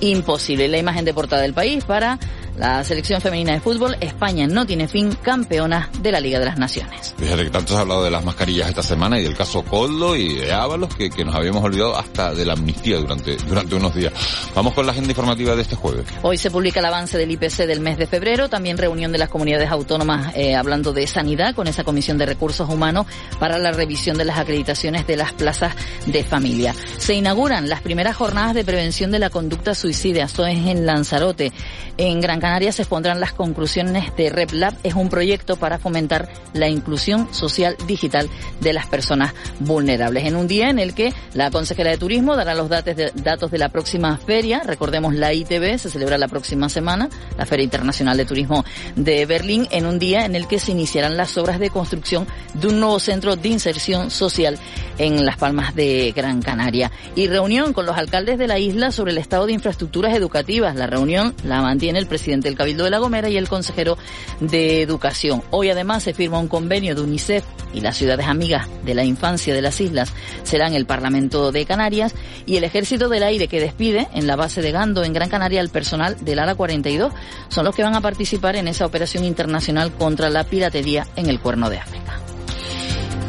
imposible. 0.01 0.67
La 0.67 0.77
imagen 0.77 1.05
de 1.05 1.13
portada 1.13 1.41
del 1.43 1.53
país 1.53 1.83
para 1.85 2.19
la 2.57 2.83
selección 2.83 3.21
femenina 3.21 3.53
de 3.53 3.59
fútbol, 3.59 3.97
España 3.99 4.47
no 4.47 4.65
tiene 4.65 4.87
fin, 4.87 5.15
campeona 5.21 5.89
de 6.01 6.11
la 6.11 6.19
Liga 6.19 6.39
de 6.39 6.45
las 6.45 6.57
Naciones. 6.57 7.15
Fíjate 7.17 7.43
que 7.43 7.49
tanto 7.49 7.73
se 7.73 7.77
ha 7.77 7.81
hablado 7.81 8.03
de 8.03 8.11
las 8.11 8.23
mascarillas 8.23 8.69
esta 8.69 8.83
semana 8.83 9.19
y 9.19 9.23
del 9.23 9.35
caso 9.35 9.63
Coldo 9.63 10.15
y 10.15 10.35
de 10.35 10.51
Ábalos 10.51 10.93
que, 10.95 11.09
que 11.09 11.23
nos 11.23 11.35
habíamos 11.35 11.63
olvidado 11.63 11.97
hasta 11.97 12.33
de 12.33 12.45
la 12.45 12.53
amnistía 12.53 12.97
durante, 12.97 13.35
durante 13.37 13.75
unos 13.75 13.95
días. 13.95 14.13
Vamos 14.53 14.73
con 14.73 14.85
la 14.85 14.91
agenda 14.91 15.11
informativa 15.11 15.55
de 15.55 15.61
este 15.61 15.75
jueves. 15.75 16.05
Hoy 16.21 16.37
se 16.37 16.51
publica 16.51 16.79
el 16.79 16.85
avance 16.85 17.17
del 17.17 17.31
IPC 17.31 17.65
del 17.65 17.79
mes 17.79 17.97
de 17.97 18.07
febrero, 18.07 18.49
también 18.49 18.77
reunión 18.77 19.11
de 19.11 19.17
las 19.17 19.29
comunidades 19.29 19.69
autónomas 19.71 20.35
eh, 20.35 20.55
hablando 20.55 20.93
de 20.93 21.07
sanidad 21.07 21.55
con 21.55 21.67
esa 21.67 21.83
comisión 21.83 22.17
de 22.17 22.25
recursos 22.25 22.69
humanos 22.69 23.05
para 23.39 23.57
la 23.57 23.71
revisión 23.71 24.17
de 24.17 24.25
las 24.25 24.37
acreditaciones 24.37 25.07
de 25.07 25.17
las 25.17 25.33
plazas 25.33 25.73
de 26.05 26.23
familia. 26.23 26.75
Se 26.97 27.13
inauguran 27.13 27.69
las 27.69 27.81
primeras 27.81 28.15
jornadas 28.15 28.53
de 28.53 28.63
prevención 28.63 29.11
de 29.11 29.19
la 29.19 29.29
conducta 29.29 29.73
suicida, 29.73 30.23
esto 30.23 30.45
es 30.45 30.57
en 30.57 30.85
Lanzarote. 30.85 31.51
En 31.97 32.19
Gran 32.19 32.40
Canaria 32.41 32.71
se 32.71 32.81
expondrán 32.81 33.19
las 33.19 33.33
conclusiones 33.33 34.15
de 34.17 34.31
RepLab, 34.31 34.73
es 34.81 34.95
un 34.95 35.09
proyecto 35.09 35.57
para 35.57 35.77
fomentar 35.77 36.27
la 36.53 36.67
inclusión 36.67 37.31
social 37.31 37.77
digital 37.85 38.27
de 38.61 38.73
las 38.73 38.87
personas 38.87 39.35
vulnerables. 39.59 40.25
En 40.25 40.35
un 40.35 40.47
día 40.47 40.71
en 40.71 40.79
el 40.79 40.95
que 40.95 41.13
la 41.35 41.51
consejera 41.51 41.91
de 41.91 41.97
Turismo 41.97 42.35
dará 42.35 42.55
los 42.55 42.67
datos 42.67 43.51
de 43.51 43.57
la 43.59 43.69
próxima 43.69 44.17
feria, 44.17 44.63
recordemos 44.65 45.13
la 45.13 45.33
ITB, 45.33 45.77
se 45.77 45.91
celebra 45.91 46.17
la 46.17 46.27
próxima 46.27 46.67
semana, 46.67 47.09
la 47.37 47.45
Feria 47.45 47.63
Internacional 47.63 48.17
de 48.17 48.25
Turismo 48.25 48.65
de 48.95 49.27
Berlín, 49.27 49.67
en 49.69 49.85
un 49.85 49.99
día 49.99 50.25
en 50.25 50.35
el 50.35 50.47
que 50.47 50.57
se 50.57 50.71
iniciarán 50.71 51.17
las 51.17 51.37
obras 51.37 51.59
de 51.59 51.69
construcción 51.69 52.25
de 52.55 52.67
un 52.69 52.79
nuevo 52.79 52.99
centro 52.99 53.35
de 53.35 53.49
inserción 53.49 54.09
social 54.09 54.57
en 54.97 55.25
Las 55.25 55.37
Palmas 55.37 55.75
de 55.75 56.11
Gran 56.15 56.41
Canaria. 56.41 56.91
Y 57.15 57.27
reunión 57.27 57.71
con 57.73 57.85
los 57.85 57.97
alcaldes 57.97 58.39
de 58.39 58.47
la 58.47 58.57
isla 58.57 58.91
sobre 58.91 59.11
el 59.11 59.19
estado 59.19 59.45
de 59.45 59.53
infraestructuras 59.53 60.15
educativas. 60.15 60.75
La 60.75 60.87
reunión 60.87 61.35
la 61.43 61.61
mantiene 61.61 61.99
el 61.99 62.07
presidente 62.07 62.30
del 62.39 62.55
Cabildo 62.55 62.85
de 62.85 62.89
La 62.89 62.99
Gomera 62.99 63.27
y 63.29 63.35
el 63.35 63.49
consejero 63.49 63.97
de 64.39 64.81
Educación. 64.81 65.43
Hoy 65.49 65.69
además 65.69 66.03
se 66.03 66.13
firma 66.13 66.39
un 66.39 66.47
convenio 66.47 66.95
de 66.95 67.01
UNICEF 67.01 67.43
y 67.73 67.81
las 67.81 67.97
ciudades 67.97 68.27
amigas 68.27 68.67
de 68.85 68.95
la 68.95 69.03
infancia 69.03 69.53
de 69.53 69.61
las 69.61 69.81
islas 69.81 70.13
serán 70.43 70.73
el 70.73 70.85
Parlamento 70.85 71.51
de 71.51 71.65
Canarias 71.65 72.13
y 72.45 72.57
el 72.57 72.63
Ejército 72.63 73.09
del 73.09 73.23
Aire 73.23 73.47
que 73.47 73.59
despide 73.59 74.07
en 74.13 74.27
la 74.27 74.35
base 74.35 74.61
de 74.61 74.71
Gando 74.71 75.03
en 75.03 75.13
Gran 75.13 75.29
Canaria 75.29 75.59
al 75.59 75.69
personal 75.69 76.23
del 76.23 76.39
ALA 76.39 76.55
42 76.55 77.11
son 77.49 77.65
los 77.65 77.75
que 77.75 77.83
van 77.83 77.95
a 77.95 78.01
participar 78.01 78.55
en 78.55 78.67
esa 78.67 78.85
operación 78.85 79.25
internacional 79.25 79.91
contra 79.93 80.29
la 80.29 80.43
piratería 80.43 81.07
en 81.15 81.27
el 81.27 81.39
Cuerno 81.39 81.69
de 81.69 81.79
África. 81.79 82.19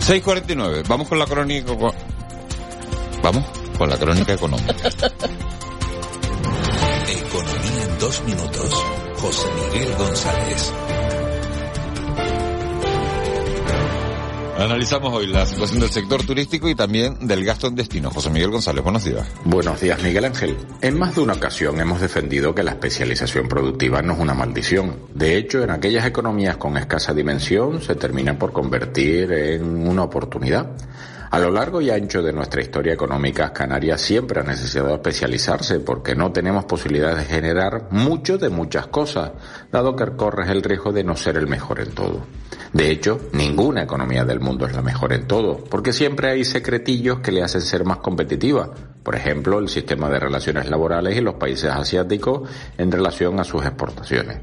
6.49. 0.00 0.86
Vamos 0.88 1.08
con 1.08 1.18
la 1.18 1.26
crónica. 1.26 1.72
Vamos 3.22 3.44
con 3.78 3.88
la 3.88 3.96
crónica 3.96 4.32
económica. 4.32 4.74
Economía 7.08 7.84
en 7.84 7.98
dos 7.98 8.22
minutos. 8.24 8.84
José 9.16 9.48
Miguel 9.72 9.94
González. 9.96 10.72
Analizamos 14.58 15.12
hoy 15.12 15.26
la 15.26 15.44
situación 15.44 15.80
del 15.80 15.90
sector 15.90 16.24
turístico 16.24 16.68
y 16.68 16.76
también 16.76 17.26
del 17.26 17.44
gasto 17.44 17.66
en 17.66 17.74
destino. 17.74 18.10
José 18.10 18.30
Miguel 18.30 18.50
González, 18.50 18.84
buenos 18.84 19.04
días. 19.04 19.26
Buenos 19.44 19.80
días, 19.80 20.00
Miguel 20.02 20.24
Ángel. 20.26 20.56
En 20.80 20.98
más 20.98 21.16
de 21.16 21.22
una 21.22 21.32
ocasión 21.32 21.80
hemos 21.80 22.00
defendido 22.00 22.54
que 22.54 22.62
la 22.62 22.72
especialización 22.72 23.48
productiva 23.48 24.02
no 24.02 24.12
es 24.12 24.20
una 24.20 24.34
maldición. 24.34 24.96
De 25.12 25.36
hecho, 25.36 25.64
en 25.64 25.70
aquellas 25.70 26.06
economías 26.06 26.58
con 26.58 26.76
escasa 26.76 27.12
dimensión 27.12 27.82
se 27.82 27.96
termina 27.96 28.38
por 28.38 28.52
convertir 28.52 29.32
en 29.32 29.88
una 29.88 30.04
oportunidad. 30.04 30.70
A 31.32 31.38
lo 31.38 31.50
largo 31.50 31.80
y 31.80 31.88
ancho 31.88 32.20
de 32.20 32.30
nuestra 32.30 32.60
historia 32.60 32.92
económica, 32.92 33.54
Canarias 33.54 34.02
siempre 34.02 34.40
ha 34.40 34.42
necesitado 34.42 34.94
especializarse 34.96 35.80
porque 35.80 36.14
no 36.14 36.30
tenemos 36.30 36.66
posibilidad 36.66 37.16
de 37.16 37.24
generar 37.24 37.88
mucho 37.90 38.36
de 38.36 38.50
muchas 38.50 38.88
cosas, 38.88 39.32
dado 39.70 39.96
que 39.96 40.14
corres 40.14 40.50
el 40.50 40.62
riesgo 40.62 40.92
de 40.92 41.04
no 41.04 41.16
ser 41.16 41.38
el 41.38 41.46
mejor 41.46 41.80
en 41.80 41.92
todo. 41.92 42.26
De 42.74 42.90
hecho, 42.90 43.18
ninguna 43.32 43.84
economía 43.84 44.26
del 44.26 44.40
mundo 44.40 44.66
es 44.66 44.74
la 44.74 44.82
mejor 44.82 45.14
en 45.14 45.26
todo, 45.26 45.56
porque 45.56 45.94
siempre 45.94 46.28
hay 46.28 46.44
secretillos 46.44 47.20
que 47.20 47.32
le 47.32 47.42
hacen 47.42 47.62
ser 47.62 47.86
más 47.86 47.96
competitiva. 47.96 48.68
Por 49.02 49.16
ejemplo, 49.16 49.58
el 49.58 49.70
sistema 49.70 50.10
de 50.10 50.20
relaciones 50.20 50.68
laborales 50.68 51.16
en 51.16 51.24
los 51.24 51.36
países 51.36 51.70
asiáticos 51.70 52.46
en 52.76 52.92
relación 52.92 53.40
a 53.40 53.44
sus 53.44 53.64
exportaciones. 53.64 54.36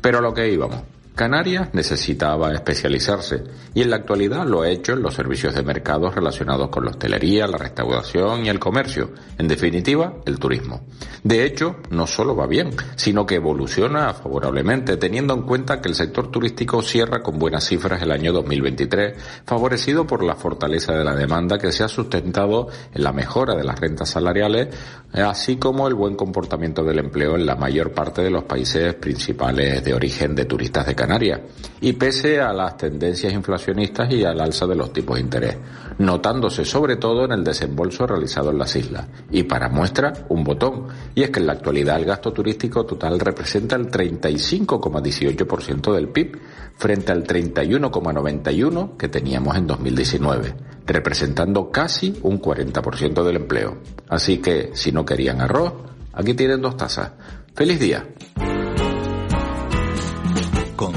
Pero 0.00 0.18
a 0.18 0.20
lo 0.20 0.34
que 0.34 0.50
íbamos. 0.50 0.82
Canarias 1.14 1.68
necesitaba 1.74 2.52
especializarse 2.52 3.44
y 3.74 3.82
en 3.82 3.90
la 3.90 3.96
actualidad 3.96 4.46
lo 4.46 4.62
ha 4.62 4.70
hecho 4.70 4.94
en 4.94 5.02
los 5.02 5.14
servicios 5.14 5.54
de 5.54 5.62
mercado 5.62 6.10
relacionados 6.10 6.70
con 6.70 6.84
la 6.84 6.92
hostelería, 6.92 7.46
la 7.46 7.58
restauración 7.58 8.46
y 8.46 8.48
el 8.48 8.58
comercio, 8.58 9.10
en 9.36 9.46
definitiva, 9.46 10.14
el 10.24 10.38
turismo. 10.38 10.86
De 11.22 11.44
hecho, 11.44 11.76
no 11.90 12.06
solo 12.06 12.34
va 12.34 12.46
bien, 12.46 12.70
sino 12.96 13.26
que 13.26 13.36
evoluciona 13.36 14.14
favorablemente, 14.14 14.96
teniendo 14.96 15.34
en 15.34 15.42
cuenta 15.42 15.80
que 15.80 15.88
el 15.88 15.94
sector 15.94 16.30
turístico 16.30 16.80
cierra 16.80 17.22
con 17.22 17.38
buenas 17.38 17.64
cifras 17.64 18.00
el 18.02 18.10
año 18.10 18.32
2023, 18.32 19.14
favorecido 19.44 20.06
por 20.06 20.24
la 20.24 20.34
fortaleza 20.34 20.94
de 20.94 21.04
la 21.04 21.14
demanda 21.14 21.58
que 21.58 21.72
se 21.72 21.84
ha 21.84 21.88
sustentado 21.88 22.68
en 22.92 23.04
la 23.04 23.12
mejora 23.12 23.54
de 23.54 23.64
las 23.64 23.78
rentas 23.78 24.10
salariales, 24.10 24.68
así 25.12 25.56
como 25.56 25.86
el 25.86 25.94
buen 25.94 26.16
comportamiento 26.16 26.82
del 26.82 27.00
empleo 27.00 27.36
en 27.36 27.44
la 27.44 27.54
mayor 27.54 27.92
parte 27.92 28.22
de 28.22 28.30
los 28.30 28.44
países 28.44 28.94
principales 28.94 29.84
de 29.84 29.94
origen 29.94 30.34
de 30.34 30.46
turistas 30.46 30.86
de 30.86 30.94
Canarias, 31.02 31.40
y 31.80 31.94
pese 31.94 32.40
a 32.40 32.52
las 32.52 32.76
tendencias 32.76 33.32
inflacionistas 33.32 34.08
y 34.12 34.24
al 34.24 34.40
alza 34.40 34.68
de 34.68 34.76
los 34.76 34.92
tipos 34.92 35.16
de 35.16 35.22
interés, 35.22 35.56
notándose 35.98 36.64
sobre 36.64 36.94
todo 36.94 37.24
en 37.24 37.32
el 37.32 37.42
desembolso 37.42 38.06
realizado 38.06 38.52
en 38.52 38.58
las 38.58 38.76
islas. 38.76 39.08
Y 39.32 39.42
para 39.42 39.68
muestra, 39.68 40.12
un 40.28 40.44
botón, 40.44 40.86
y 41.16 41.24
es 41.24 41.30
que 41.30 41.40
en 41.40 41.48
la 41.48 41.54
actualidad 41.54 41.96
el 41.96 42.04
gasto 42.04 42.32
turístico 42.32 42.86
total 42.86 43.18
representa 43.18 43.74
el 43.74 43.90
35,18% 43.90 45.92
del 45.92 46.08
PIB, 46.10 46.38
frente 46.76 47.10
al 47.10 47.24
31,91% 47.24 48.96
que 48.96 49.08
teníamos 49.08 49.56
en 49.56 49.66
2019, 49.66 50.54
representando 50.86 51.68
casi 51.72 52.16
un 52.22 52.40
40% 52.40 53.24
del 53.24 53.38
empleo. 53.38 53.78
Así 54.08 54.38
que, 54.38 54.70
si 54.74 54.92
no 54.92 55.04
querían 55.04 55.40
arroz, 55.40 55.72
aquí 56.12 56.34
tienen 56.34 56.62
dos 56.62 56.76
tazas. 56.76 57.10
¡Feliz 57.56 57.80
día! 57.80 58.06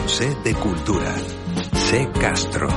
C 0.07 0.35
de 0.43 0.53
Cultura. 0.53 1.13
C 1.73 2.09
Castro. 2.19 2.67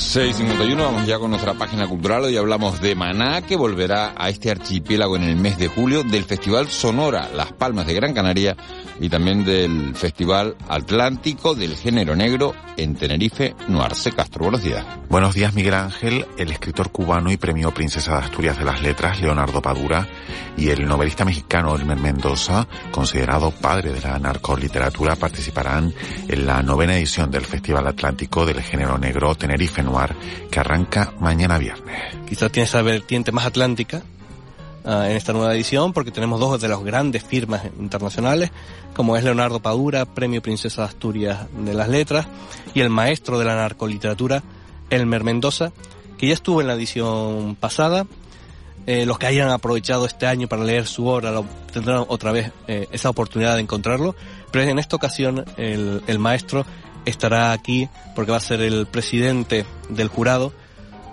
6.51, 0.00 0.76
vamos 0.76 1.06
ya 1.06 1.18
con 1.18 1.30
nuestra 1.30 1.54
página 1.54 1.86
cultural. 1.86 2.24
Hoy 2.24 2.36
hablamos 2.36 2.80
de 2.80 2.96
Maná, 2.96 3.42
que 3.42 3.54
volverá 3.54 4.14
a 4.16 4.30
este 4.30 4.50
archipiélago 4.50 5.14
en 5.14 5.22
el 5.22 5.36
mes 5.36 5.58
de 5.58 5.68
julio, 5.68 6.02
del 6.02 6.24
Festival 6.24 6.68
Sonora 6.68 7.28
Las 7.36 7.52
Palmas 7.52 7.86
de 7.86 7.94
Gran 7.94 8.14
Canaria 8.14 8.56
y 8.98 9.08
también 9.08 9.44
del 9.44 9.94
Festival 9.94 10.56
Atlántico 10.68 11.54
del 11.54 11.76
Género 11.76 12.16
Negro 12.16 12.54
en 12.76 12.96
Tenerife, 12.96 13.54
Nuarce 13.68 14.10
Castro. 14.10 14.44
Buenos 14.44 14.62
días. 14.62 14.84
Buenos 15.08 15.34
días, 15.34 15.54
Miguel 15.54 15.74
Ángel. 15.74 16.26
El 16.38 16.50
escritor 16.50 16.90
cubano 16.90 17.30
y 17.30 17.36
premio 17.36 17.72
Princesa 17.72 18.12
de 18.12 18.24
Asturias 18.24 18.58
de 18.58 18.64
las 18.64 18.82
Letras, 18.82 19.20
Leonardo 19.20 19.60
Padura, 19.60 20.08
y 20.56 20.70
el 20.70 20.86
novelista 20.86 21.24
mexicano 21.24 21.76
Elmer 21.76 21.98
Mendoza, 21.98 22.66
considerado 22.90 23.50
padre 23.50 23.92
de 23.92 24.00
la 24.00 24.18
narcoliteratura, 24.18 25.16
participarán 25.16 25.92
en 26.26 26.46
la 26.46 26.62
novena 26.62 26.96
edición 26.96 27.30
del 27.30 27.44
Festival 27.44 27.86
Atlántico 27.86 28.46
del 28.46 28.62
Género 28.62 28.98
Negro 28.98 29.34
Tenerife 29.34 29.82
Noir 29.90 30.14
que 30.50 30.60
arranca 30.60 31.12
mañana 31.18 31.58
viernes. 31.58 32.14
Quizás 32.28 32.50
tiene 32.52 32.64
esa 32.64 32.82
vertiente 32.82 33.32
más 33.32 33.46
atlántica 33.46 34.02
uh, 34.84 35.02
en 35.02 35.16
esta 35.16 35.32
nueva 35.32 35.54
edición 35.54 35.92
porque 35.92 36.10
tenemos 36.10 36.38
dos 36.38 36.60
de 36.60 36.68
las 36.68 36.80
grandes 36.82 37.24
firmas 37.24 37.64
internacionales, 37.78 38.50
como 38.94 39.16
es 39.16 39.24
Leonardo 39.24 39.60
Padura, 39.60 40.04
Premio 40.04 40.42
Princesa 40.42 40.82
de 40.82 40.88
Asturias 40.88 41.46
de 41.52 41.74
las 41.74 41.88
Letras, 41.88 42.26
y 42.74 42.80
el 42.80 42.90
maestro 42.90 43.38
de 43.38 43.44
la 43.44 43.56
narcoliteratura, 43.56 44.42
Elmer 44.90 45.24
Mendoza, 45.24 45.72
que 46.18 46.28
ya 46.28 46.34
estuvo 46.34 46.60
en 46.60 46.66
la 46.66 46.74
edición 46.74 47.56
pasada. 47.58 48.06
Eh, 48.86 49.04
los 49.04 49.18
que 49.18 49.26
hayan 49.26 49.50
aprovechado 49.50 50.06
este 50.06 50.26
año 50.26 50.48
para 50.48 50.64
leer 50.64 50.86
su 50.86 51.06
obra 51.06 51.30
lo, 51.30 51.44
tendrán 51.70 52.04
otra 52.08 52.32
vez 52.32 52.50
eh, 52.66 52.88
esa 52.92 53.10
oportunidad 53.10 53.56
de 53.56 53.60
encontrarlo, 53.60 54.16
pero 54.50 54.64
en 54.64 54.78
esta 54.78 54.96
ocasión 54.96 55.44
el, 55.58 56.02
el 56.06 56.18
maestro 56.18 56.64
estará 57.04 57.52
aquí 57.52 57.88
porque 58.14 58.32
va 58.32 58.38
a 58.38 58.40
ser 58.40 58.60
el 58.60 58.86
presidente 58.86 59.64
del 59.88 60.08
jurado 60.08 60.52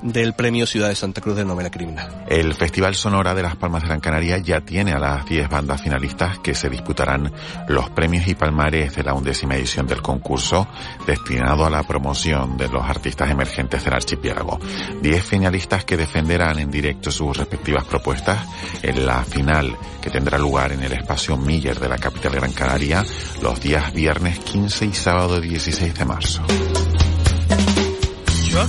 del 0.01 0.33
Premio 0.33 0.65
Ciudad 0.65 0.89
de 0.89 0.95
Santa 0.95 1.21
Cruz 1.21 1.35
de 1.35 1.45
Novela 1.45 1.71
Criminal. 1.71 2.25
El 2.27 2.53
Festival 2.53 2.95
Sonora 2.95 3.33
de 3.33 3.41
las 3.41 3.55
Palmas 3.55 3.81
de 3.81 3.87
Gran 3.89 3.99
Canaria 3.99 4.37
ya 4.37 4.61
tiene 4.61 4.93
a 4.93 4.99
las 4.99 5.25
10 5.25 5.49
bandas 5.49 5.81
finalistas 5.81 6.39
que 6.39 6.55
se 6.55 6.69
disputarán 6.69 7.31
los 7.67 7.89
premios 7.89 8.27
y 8.27 8.35
palmares 8.35 8.95
de 8.95 9.03
la 9.03 9.13
undécima 9.13 9.55
edición 9.55 9.87
del 9.87 10.01
concurso 10.01 10.67
destinado 11.05 11.65
a 11.65 11.69
la 11.69 11.83
promoción 11.83 12.57
de 12.57 12.69
los 12.69 12.83
artistas 12.83 13.29
emergentes 13.29 13.83
del 13.83 13.93
archipiélago. 13.93 14.59
10 15.01 15.23
finalistas 15.23 15.85
que 15.85 15.97
defenderán 15.97 16.59
en 16.59 16.71
directo 16.71 17.11
sus 17.11 17.35
respectivas 17.35 17.83
propuestas 17.85 18.45
en 18.81 19.05
la 19.05 19.23
final 19.23 19.75
que 20.01 20.09
tendrá 20.09 20.37
lugar 20.37 20.71
en 20.71 20.83
el 20.83 20.93
espacio 20.93 21.37
Miller 21.37 21.79
de 21.79 21.89
la 21.89 21.97
capital 21.97 22.33
Gran 22.33 22.53
Canaria 22.53 23.03
los 23.41 23.59
días 23.59 23.93
viernes 23.93 24.39
15 24.39 24.85
y 24.85 24.93
sábado 24.93 25.39
16 25.39 25.93
de 25.93 26.05
marzo. 26.05 26.41
Yo 28.49 28.65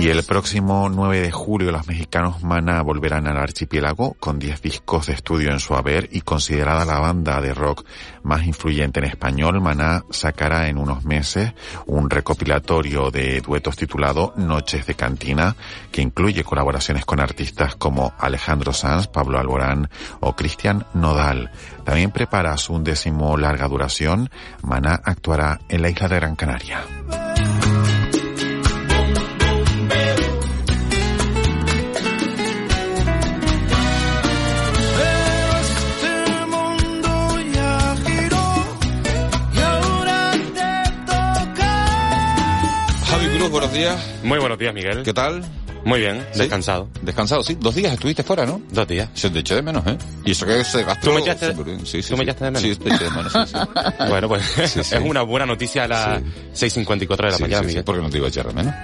Y 0.00 0.08
el 0.08 0.22
próximo 0.22 0.88
9 0.88 1.20
de 1.20 1.30
julio 1.30 1.70
los 1.70 1.86
mexicanos 1.86 2.42
Maná 2.42 2.80
volverán 2.80 3.26
al 3.26 3.36
archipiélago 3.36 4.14
con 4.14 4.38
10 4.38 4.62
discos 4.62 5.08
de 5.08 5.12
estudio 5.12 5.50
en 5.50 5.60
su 5.60 5.74
haber 5.74 6.08
y 6.10 6.22
considerada 6.22 6.86
la 6.86 6.98
banda 6.98 7.38
de 7.42 7.52
rock 7.52 7.84
más 8.22 8.46
influyente 8.46 9.00
en 9.00 9.04
español, 9.04 9.60
Maná 9.60 10.04
sacará 10.08 10.68
en 10.68 10.78
unos 10.78 11.04
meses 11.04 11.52
un 11.84 12.08
recopilatorio 12.08 13.10
de 13.10 13.42
duetos 13.42 13.76
titulado 13.76 14.32
Noches 14.36 14.86
de 14.86 14.94
Cantina 14.94 15.54
que 15.92 16.00
incluye 16.00 16.44
colaboraciones 16.44 17.04
con 17.04 17.20
artistas 17.20 17.76
como 17.76 18.14
Alejandro 18.18 18.72
Sanz, 18.72 19.06
Pablo 19.06 19.38
Alborán 19.38 19.90
o 20.20 20.34
Cristian 20.34 20.86
Nodal. 20.94 21.50
También 21.84 22.10
prepara 22.10 22.56
su 22.56 22.72
undécimo 22.72 23.36
larga 23.36 23.68
duración. 23.68 24.30
Maná 24.62 24.98
actuará 25.04 25.60
en 25.68 25.82
la 25.82 25.90
isla 25.90 26.08
de 26.08 26.16
Gran 26.16 26.36
Canaria. 26.36 26.86
Cruz, 43.50 43.60
buenos 43.60 43.72
días. 43.72 43.96
Muy 44.22 44.38
buenos 44.38 44.58
días, 44.58 44.72
Miguel. 44.72 45.02
¿Qué 45.02 45.12
tal? 45.12 45.42
Muy 45.84 45.98
bien, 45.98 46.24
¿Sí? 46.32 46.38
descansado. 46.40 46.88
Descansado, 47.02 47.42
sí. 47.42 47.56
Dos 47.58 47.74
días 47.74 47.92
estuviste 47.94 48.22
fuera, 48.22 48.46
¿no? 48.46 48.60
Dos 48.70 48.86
días. 48.86 49.08
Se 49.14 49.28
te 49.30 49.40
eché 49.40 49.56
de 49.56 49.62
menos, 49.62 49.84
¿eh? 49.86 49.96
Y 50.24 50.32
eso 50.32 50.46
que 50.46 50.62
se 50.62 50.84
gastó... 50.84 51.08
¿Tú 51.08 51.14
me 51.14 51.20
echaste-. 51.22 51.54
Sí, 51.84 52.00
sí, 52.02 52.10
tú 52.10 52.16
me 52.16 52.18
sí. 52.18 52.22
echaste 52.30 52.44
de 52.44 52.50
menos? 52.52 52.62
Sí, 52.62 52.76
te 52.76 52.94
eché 52.94 53.04
de 53.04 53.10
menos, 53.10 53.32
sí, 53.32 53.38
sí. 53.46 53.54
Bueno, 54.08 54.28
pues 54.28 54.44
Sí, 54.44 54.84
sí. 54.84 54.94
es 54.94 55.02
una 55.02 55.22
buena 55.22 55.46
noticia 55.46 55.84
a 55.84 55.88
las 55.88 56.22
6.54 56.54 57.16
de 57.16 57.22
la 57.22 57.32
Sí, 57.32 57.42
mañana, 57.42 57.58
sí, 57.58 57.62
sí, 57.62 57.66
Miguel. 57.68 57.84
¿Por 57.84 57.96
qué 57.96 58.02
no 58.02 58.10
te 58.10 58.16
iba 58.18 58.26
a 58.26 58.28
echar 58.28 58.46
de 58.46 58.52
menos? 58.52 58.74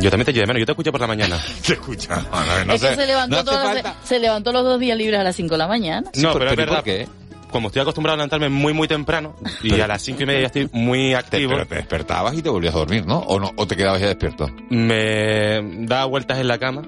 Yo 0.00 0.10
también 0.10 0.24
te 0.24 0.30
eché 0.32 0.40
de 0.40 0.46
menos, 0.46 0.60
yo 0.60 0.66
te 0.66 0.72
escuché 0.72 0.90
por 0.90 1.00
la 1.00 1.06
mañana. 1.06 1.38
Te 1.66 1.72
escucha. 1.74 2.24
No, 2.66 2.74
es 2.74 2.80
que 2.80 2.88
sé, 2.88 2.96
se 2.96 3.06
levantó, 3.06 3.36
no 3.36 3.44
todas 3.44 3.84
se 4.04 4.18
levantó 4.18 4.52
los 4.52 4.64
dos 4.64 4.80
días 4.80 4.96
libres 4.96 5.20
a 5.20 5.24
las 5.24 5.36
5 5.36 5.54
de 5.54 5.58
la 5.58 5.68
mañana. 5.68 6.10
no, 6.16 6.32
pero, 6.32 6.44
es 6.46 6.50
pero 6.50 6.52
¿y 6.52 6.56
verdad. 6.56 6.74
por 6.76 6.84
qué? 6.84 7.08
Como 7.50 7.68
estoy 7.68 7.82
acostumbrado 7.82 8.14
a 8.14 8.16
levantarme 8.18 8.48
muy, 8.48 8.72
muy 8.72 8.88
temprano, 8.88 9.34
y 9.62 9.80
a 9.80 9.86
las 9.86 10.02
cinco 10.02 10.22
y 10.22 10.26
media 10.26 10.40
ya 10.40 10.46
estoy 10.46 10.68
muy 10.72 11.10
Te, 11.10 11.16
activo, 11.16 11.52
pero 11.52 11.66
te 11.66 11.74
despertabas 11.76 12.34
y 12.34 12.42
te 12.42 12.48
volvías 12.48 12.74
a 12.74 12.78
dormir, 12.78 13.06
¿no? 13.06 13.18
¿O 13.18 13.40
no? 13.40 13.52
¿O 13.56 13.66
te 13.66 13.76
quedabas 13.76 14.00
ya 14.00 14.08
despierto? 14.08 14.48
me 14.70 15.60
da 15.86 16.04
vueltas 16.04 16.38
en 16.38 16.48
la 16.48 16.58
cama. 16.58 16.82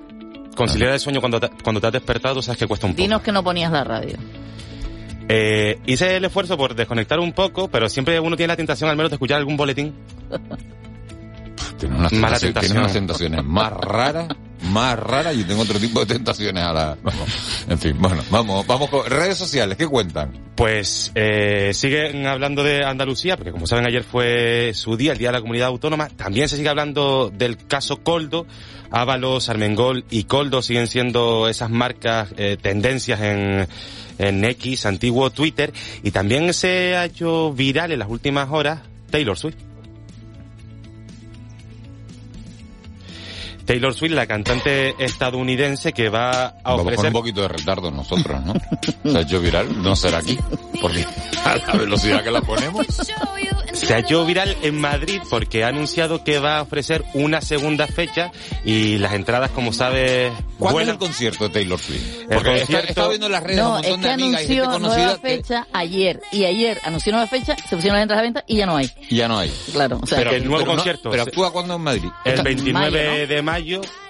Conciliar 0.57 0.92
el 0.92 1.01
sueño 1.01 1.20
cuando 1.20 1.40
te, 1.40 1.49
cuando 1.62 1.81
te 1.81 1.87
has 1.87 1.92
despertado, 1.92 2.35
tú 2.37 2.42
sabes 2.42 2.59
que 2.59 2.66
cuesta 2.66 2.87
un 2.87 2.92
poco. 2.92 3.03
Dinos 3.03 3.23
que 3.23 3.33
no 3.33 3.42
ponías 3.42 3.73
la 3.73 3.85
radio. 3.85 4.18
Eh, 5.29 5.79
hice 5.87 6.16
el 6.16 6.25
esfuerzo 6.25 6.57
por 6.57 6.75
desconectar 6.75 7.20
un 7.20 7.33
poco, 7.33 7.68
pero 7.68 7.88
siempre 7.88 8.18
uno 8.18 8.37
tiene 8.37 8.49
la 8.53 8.57
tentación 8.57 8.90
al 8.90 8.96
menos 8.96 9.11
de 9.11 9.14
escuchar 9.14 9.38
algún 9.38 9.57
boletín. 9.57 9.94
Unas, 11.88 12.12
Mala 12.12 12.38
tentaciones, 12.38 12.79
unas 12.79 12.92
tentaciones 12.92 13.44
más 13.44 13.73
raras. 13.81 14.29
Más 14.64 14.99
rara, 14.99 15.33
yo 15.33 15.46
tengo 15.46 15.62
otro 15.62 15.79
tipo 15.79 16.01
de 16.01 16.14
tentaciones 16.14 16.62
a 16.62 16.73
la... 16.73 16.99
En 17.68 17.79
fin, 17.79 17.96
bueno, 17.99 18.23
vamos, 18.31 18.66
vamos 18.66 18.90
con 18.90 19.07
redes 19.07 19.38
sociales, 19.38 19.77
¿qué 19.77 19.87
cuentan? 19.87 20.51
Pues 20.55 21.12
eh, 21.14 21.70
siguen 21.73 22.27
hablando 22.27 22.62
de 22.62 22.85
Andalucía, 22.85 23.37
porque 23.37 23.53
como 23.53 23.66
saben 23.66 23.87
ayer 23.87 24.05
fue 24.05 24.73
su 24.75 24.96
día, 24.96 25.12
el 25.12 25.18
Día 25.18 25.29
de 25.29 25.35
la 25.35 25.40
Comunidad 25.40 25.68
Autónoma. 25.68 26.09
También 26.11 26.49
se 26.49 26.57
sigue 26.57 26.68
hablando 26.68 27.31
del 27.31 27.57
caso 27.57 28.03
Coldo. 28.03 28.46
Ábalos, 28.90 29.49
Armengol 29.49 30.05
y 30.11 30.25
Coldo 30.25 30.62
siguen 30.62 30.87
siendo 30.87 31.49
esas 31.49 31.70
marcas, 31.70 32.35
eh, 32.37 32.59
tendencias 32.61 33.20
en, 33.20 33.68
en 34.18 34.44
X, 34.44 34.85
antiguo 34.85 35.31
Twitter. 35.31 35.73
Y 36.03 36.11
también 36.11 36.53
se 36.53 36.96
ha 36.96 37.07
hecho 37.07 37.53
viral 37.55 37.92
en 37.92 38.01
las 38.01 38.11
últimas 38.11 38.49
horas 38.51 38.81
Taylor 39.11 39.38
Swift. 39.38 39.69
Taylor 43.70 43.94
Swift, 43.94 44.12
la 44.14 44.26
cantante 44.26 44.96
estadounidense 44.98 45.92
que 45.92 46.09
va 46.09 46.46
a 46.46 46.52
Vamos 46.64 46.78
con 46.78 46.87
ofrecer... 46.88 47.06
un 47.06 47.12
poquito 47.12 47.42
de 47.42 47.48
retardo 47.48 47.90
nosotros, 47.92 48.40
¿no? 48.44 48.54
Se 49.12 49.16
ha 49.16 49.20
hecho 49.20 49.40
viral, 49.40 49.80
no 49.80 49.94
será 49.94 50.18
aquí, 50.18 50.37
porque 50.80 51.04
a 51.44 51.54
la 51.56 51.72
velocidad 51.74 52.24
que 52.24 52.33
la 52.33 52.40
ponemos. 52.40 52.85
Se 53.72 53.94
ha 53.94 53.98
hecho 54.00 54.26
viral 54.26 54.56
en 54.62 54.80
Madrid 54.80 55.20
porque 55.30 55.62
ha 55.62 55.68
anunciado 55.68 56.24
que 56.24 56.40
va 56.40 56.59
a 56.59 56.62
ofrecer 56.62 57.04
una 57.14 57.40
segunda 57.40 57.87
fecha 57.87 58.33
y 58.64 58.98
las 58.98 59.12
entradas, 59.14 59.50
como 59.52 59.72
sabes, 59.72 60.33
¿Cuándo 60.59 60.80
es 60.80 60.88
el 60.88 60.98
concierto 60.98 61.44
de 61.44 61.50
Taylor 61.50 61.78
Swift? 61.78 62.22
El 62.22 62.26
Porque 62.28 62.50
concierto- 62.50 62.76
está, 62.78 62.88
estaba 62.88 63.09
viendo 63.09 63.26
en 63.26 63.33
las 63.33 63.42
redes 63.42 63.56
No, 63.56 63.70
un 63.78 63.85
es 63.85 63.90
montón 63.90 64.00
que 64.02 64.06
de 64.09 64.12
amigas 64.12 64.42
y 64.42 64.46
gente 64.48 64.61
anunció 64.64 64.78
nueva 64.80 64.96
conocida 64.96 65.14
que 65.22 65.37
fecha 65.37 65.66
ayer 65.72 66.20
y 66.33 66.44
ayer 66.44 66.78
anunció 66.85 67.12
nueva 67.12 67.26
fecha, 67.28 67.56
se 67.56 67.76
pusieron 67.76 67.94
las 67.96 68.02
entradas 68.02 68.11
a 68.11 68.16
la 68.16 68.22
venta 68.22 68.44
y 68.46 68.56
ya 68.56 68.66
no 68.66 68.76
hay. 68.76 68.90
ya 69.09 69.28
no 69.28 69.38
hay. 69.38 69.50
Claro, 69.72 70.00
o 70.02 70.06
sea, 70.06 70.18
Pero 70.18 70.33
el 70.33 70.44
nuevo 70.44 70.59
pero 70.59 70.70
no- 70.72 70.76
concierto 70.76 71.11
pero 71.11 71.22
se- 71.24 71.30
actúa 71.30 71.52
cuando 71.52 71.74
en 71.76 71.80
Madrid. 71.83 72.09
El 72.24 72.42
29 72.42 72.90
Mayo, 72.90 73.11
¿no? 73.22 73.26
de 73.26 73.42
mayo, 73.42 73.60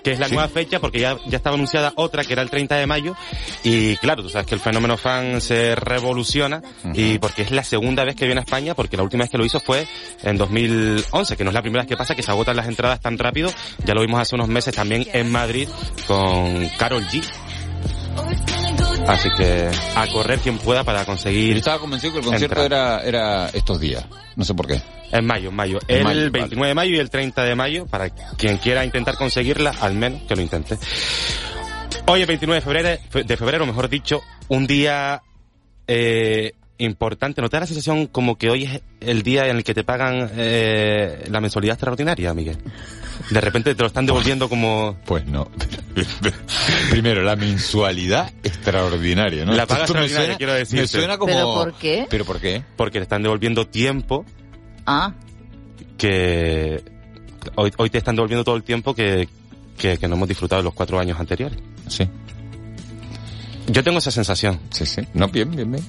que 0.02 0.12
es 0.12 0.18
la 0.18 0.28
nueva 0.28 0.48
fecha, 0.48 0.80
porque 0.80 1.00
ya, 1.00 1.16
ya 1.26 1.36
estaba 1.36 1.54
anunciada 1.54 1.92
otra 1.96 2.24
que 2.24 2.32
era 2.32 2.42
el 2.42 2.50
30 2.50 2.76
de 2.76 2.86
mayo. 2.86 3.14
Y 3.62 3.96
claro, 3.96 4.22
tú 4.22 4.28
sabes 4.28 4.46
que 4.46 4.54
el 4.54 4.60
fenómeno 4.60 4.96
fan 4.96 5.40
se 5.40 5.74
revoluciona 5.74 6.62
y 6.94 7.18
porque 7.18 7.42
es 7.42 7.50
la 7.50 7.64
segunda 7.64 8.04
vez 8.04 8.16
que 8.16 8.26
viene 8.26 8.40
a 8.40 8.44
España, 8.44 8.74
porque 8.74 8.96
la 8.96 9.02
última 9.02 9.24
vez 9.24 9.30
que 9.30 9.38
lo 9.38 9.44
hizo 9.44 9.60
fue 9.60 9.86
en 10.22 10.36
2011, 10.36 11.36
que 11.36 11.44
no 11.44 11.50
es 11.50 11.54
la 11.54 11.62
primera 11.62 11.82
vez 11.82 11.88
que 11.88 11.96
pasa 11.96 12.14
que 12.14 12.22
se 12.22 12.30
agotan 12.30 12.56
las 12.56 12.68
entradas 12.68 13.00
tan 13.00 13.18
rápido. 13.18 13.50
Ya 13.84 13.94
lo 13.94 14.00
vimos 14.00 14.20
hace 14.20 14.34
unos 14.34 14.48
meses 14.48 14.74
también 14.74 15.06
en 15.12 15.30
Madrid 15.30 15.68
con 16.06 16.68
Carol 16.78 17.04
G. 17.06 17.22
Así 19.06 19.28
que 19.36 19.68
a 19.96 20.06
correr 20.08 20.38
quien 20.38 20.58
pueda 20.58 20.84
para 20.84 21.00
Yo 21.00 21.06
conseguir 21.06 21.56
estaba 21.56 21.78
convencido 21.78 22.12
que 22.12 22.18
el 22.20 22.24
concierto 22.24 22.62
era, 22.62 23.00
era 23.00 23.48
estos 23.48 23.80
días. 23.80 24.04
No 24.36 24.44
sé 24.44 24.54
por 24.54 24.66
qué. 24.66 24.80
en 25.12 25.26
mayo, 25.26 25.50
en 25.50 25.56
mayo. 25.56 25.78
En 25.88 25.98
el 25.98 26.04
mayo, 26.04 26.20
vale. 26.20 26.30
29 26.30 26.68
de 26.68 26.74
mayo 26.74 26.94
y 26.94 26.98
el 26.98 27.10
30 27.10 27.44
de 27.44 27.54
mayo, 27.54 27.86
para 27.86 28.10
quien 28.10 28.58
quiera 28.58 28.84
intentar 28.84 29.16
conseguirla, 29.16 29.74
al 29.80 29.94
menos 29.94 30.22
que 30.22 30.36
lo 30.36 30.42
intente. 30.42 30.78
Hoy, 32.06 32.20
el 32.20 32.26
29 32.26 32.60
de 32.60 32.64
febrero, 32.64 33.26
de 33.26 33.36
febrero, 33.36 33.66
mejor 33.66 33.88
dicho, 33.88 34.22
un 34.48 34.66
día 34.66 35.22
eh, 35.86 36.52
importante. 36.78 37.40
¿No 37.40 37.48
te 37.48 37.56
da 37.56 37.60
la 37.60 37.66
sensación 37.66 38.06
como 38.06 38.36
que 38.36 38.50
hoy 38.50 38.64
es 38.64 38.82
el 39.00 39.22
día 39.22 39.48
en 39.48 39.56
el 39.56 39.64
que 39.64 39.74
te 39.74 39.84
pagan 39.84 40.30
eh, 40.36 41.26
la 41.30 41.40
mensualidad 41.40 41.74
extraordinaria, 41.74 42.34
Miguel? 42.34 42.58
De 43.28 43.40
repente 43.40 43.74
te 43.74 43.82
lo 43.82 43.86
están 43.88 44.06
devolviendo 44.06 44.48
como... 44.48 44.96
Pues 45.04 45.26
no. 45.26 45.48
Primero, 46.90 47.22
la 47.22 47.36
mensualidad 47.36 48.32
extraordinaria, 48.42 49.44
¿no? 49.44 49.52
La 49.52 49.66
paga 49.66 49.84
esto 49.84 49.92
extraordinaria, 49.92 50.24
suena- 50.26 50.38
quiero 50.38 50.52
decirte. 50.54 50.80
Me 50.82 50.86
suena 50.88 51.18
como... 51.18 51.32
¿Pero 51.32 51.54
por 51.54 51.72
qué? 51.74 52.06
¿Pero 52.08 52.24
por 52.24 52.40
qué? 52.40 52.64
Porque 52.76 52.98
te 52.98 53.02
están 53.04 53.22
devolviendo 53.22 53.66
tiempo 53.66 54.24
ah, 54.86 55.12
que... 55.98 56.82
Hoy, 57.56 57.72
hoy 57.76 57.90
te 57.90 57.98
están 57.98 58.16
devolviendo 58.16 58.44
todo 58.44 58.56
el 58.56 58.62
tiempo 58.62 58.94
que, 58.94 59.28
que, 59.78 59.98
que 59.98 60.08
no 60.08 60.14
hemos 60.16 60.28
disfrutado 60.28 60.60
en 60.60 60.64
los 60.66 60.74
cuatro 60.74 60.98
años 60.98 61.18
anteriores. 61.18 61.58
Sí, 61.88 62.06
Yo 63.66 63.82
tengo 63.82 63.98
esa 63.98 64.10
sensación. 64.10 64.60
sí, 64.70 64.86
sí. 64.86 65.02
No, 65.14 65.28
bien, 65.28 65.50
bien, 65.50 65.70
bien. 65.72 65.84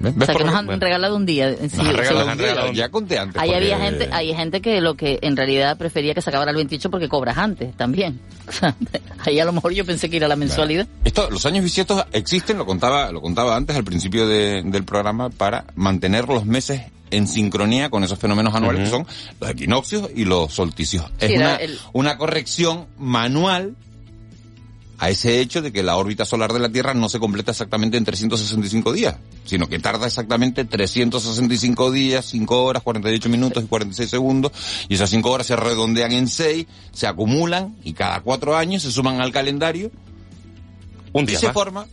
¿Ves? 0.00 0.12
o 0.14 0.18
¿Ves 0.18 0.26
sea 0.26 0.34
que 0.34 0.44
nos 0.44 0.54
han 0.54 0.80
regalado 0.80 1.16
un 1.16 1.26
día. 1.26 1.54
Sí, 1.56 1.76
nos 1.76 1.88
han 1.88 1.96
regalado 1.96 2.32
un 2.32 2.38
día, 2.38 2.72
Ya 2.72 2.88
conté 2.90 3.18
antes. 3.18 3.40
Ahí 3.40 3.50
porque- 3.50 3.72
había 3.72 3.78
gente, 3.84 4.08
hay 4.12 4.34
gente 4.34 4.60
que 4.60 4.80
lo 4.80 4.94
que 4.96 5.18
en 5.22 5.36
realidad 5.36 5.76
prefería 5.78 6.14
que 6.14 6.20
se 6.22 6.30
acabara 6.30 6.50
el 6.50 6.56
28 6.56 6.90
porque 6.90 7.08
cobras 7.08 7.38
antes 7.38 7.74
también. 7.76 8.20
O 8.46 8.52
sea, 8.52 8.74
ahí 9.24 9.40
a 9.40 9.44
lo 9.46 9.52
mejor 9.52 9.72
yo 9.72 9.86
pensé 9.86 10.10
que 10.10 10.18
era 10.18 10.28
la 10.28 10.36
mensualidad. 10.36 10.86
Esto, 11.04 11.30
los 11.30 11.46
años 11.46 11.64
bisiestos 11.64 12.04
existen, 12.12 12.58
lo 12.58 12.66
contaba, 12.66 13.10
lo 13.10 13.22
contaba 13.22 13.56
antes 13.56 13.74
al 13.74 13.84
principio 13.84 14.26
de- 14.28 14.62
del 14.62 14.84
programa, 14.84 15.30
para 15.30 15.64
mantener 15.76 16.28
los 16.28 16.44
meses 16.44 16.82
en 17.10 17.26
sincronía 17.26 17.88
con 17.90 18.02
esos 18.04 18.18
fenómenos 18.18 18.54
anuales 18.54 18.84
que 18.84 18.90
son 18.90 19.06
los 19.40 19.48
equinoccios 19.50 20.10
y 20.14 20.24
los 20.26 20.52
solsticios. 20.52 21.06
Es 21.20 21.28
Sí, 21.30 21.36
una, 21.36 21.56
el- 21.56 21.78
una 21.94 22.18
corrección 22.18 22.86
manual 22.98 23.74
a 25.04 25.10
ese 25.10 25.38
hecho 25.40 25.60
de 25.60 25.70
que 25.70 25.82
la 25.82 25.98
órbita 25.98 26.24
solar 26.24 26.50
de 26.54 26.58
la 26.58 26.70
Tierra 26.70 26.94
no 26.94 27.10
se 27.10 27.20
completa 27.20 27.50
exactamente 27.50 27.98
en 27.98 28.06
365 28.06 28.90
días, 28.94 29.16
sino 29.44 29.66
que 29.66 29.78
tarda 29.78 30.06
exactamente 30.06 30.64
365 30.64 31.90
días, 31.90 32.24
5 32.24 32.64
horas, 32.64 32.82
48 32.82 33.28
minutos 33.28 33.62
y 33.62 33.66
46 33.66 34.08
segundos, 34.08 34.52
y 34.88 34.94
esas 34.94 35.10
5 35.10 35.30
horas 35.30 35.46
se 35.46 35.56
redondean 35.56 36.12
en 36.12 36.26
6, 36.26 36.66
se 36.90 37.06
acumulan 37.06 37.76
y 37.84 37.92
cada 37.92 38.20
4 38.20 38.56
años 38.56 38.82
se 38.82 38.90
suman 38.90 39.20
al 39.20 39.30
calendario 39.30 39.90
Un 41.12 41.24
y 41.24 41.26
día 41.26 41.38
se 41.38 41.46
más. 41.48 41.54
forma 41.54 41.86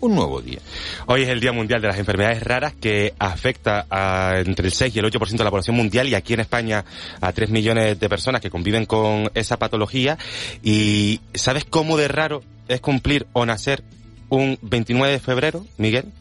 un 0.00 0.14
nuevo 0.14 0.40
día. 0.40 0.60
Hoy 1.06 1.22
es 1.22 1.28
el 1.28 1.40
Día 1.40 1.52
Mundial 1.52 1.82
de 1.82 1.88
las 1.88 1.98
Enfermedades 1.98 2.42
Raras 2.42 2.72
que 2.80 3.12
afecta 3.18 3.86
a 3.90 4.38
entre 4.38 4.68
el 4.68 4.72
6 4.72 4.96
y 4.96 4.98
el 5.00 5.04
8% 5.04 5.36
de 5.36 5.44
la 5.44 5.50
población 5.50 5.76
mundial 5.76 6.08
y 6.08 6.14
aquí 6.14 6.32
en 6.32 6.40
España 6.40 6.82
a 7.20 7.30
3 7.30 7.50
millones 7.50 8.00
de 8.00 8.08
personas 8.08 8.40
que 8.40 8.48
conviven 8.48 8.86
con 8.86 9.30
esa 9.34 9.58
patología. 9.58 10.16
¿Y 10.62 11.20
sabes 11.34 11.66
cómo 11.66 11.98
de 11.98 12.08
raro 12.08 12.42
es 12.68 12.80
cumplir 12.80 13.26
o 13.32 13.46
nacer 13.46 13.84
un 14.28 14.58
29 14.62 15.12
de 15.12 15.20
febrero, 15.20 15.66
Miguel? 15.78 16.12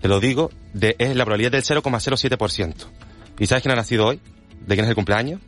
Te 0.00 0.08
lo 0.08 0.20
digo, 0.20 0.50
de, 0.72 0.94
es 0.98 1.16
la 1.16 1.24
probabilidad 1.24 1.52
del 1.52 1.64
0,07%. 1.64 2.74
¿Y 3.38 3.46
sabes 3.46 3.62
quién 3.62 3.72
ha 3.72 3.76
nacido 3.76 4.06
hoy? 4.06 4.20
¿De 4.66 4.74
quién 4.74 4.84
es 4.84 4.90
el 4.90 4.94
cumpleaños? 4.94 5.40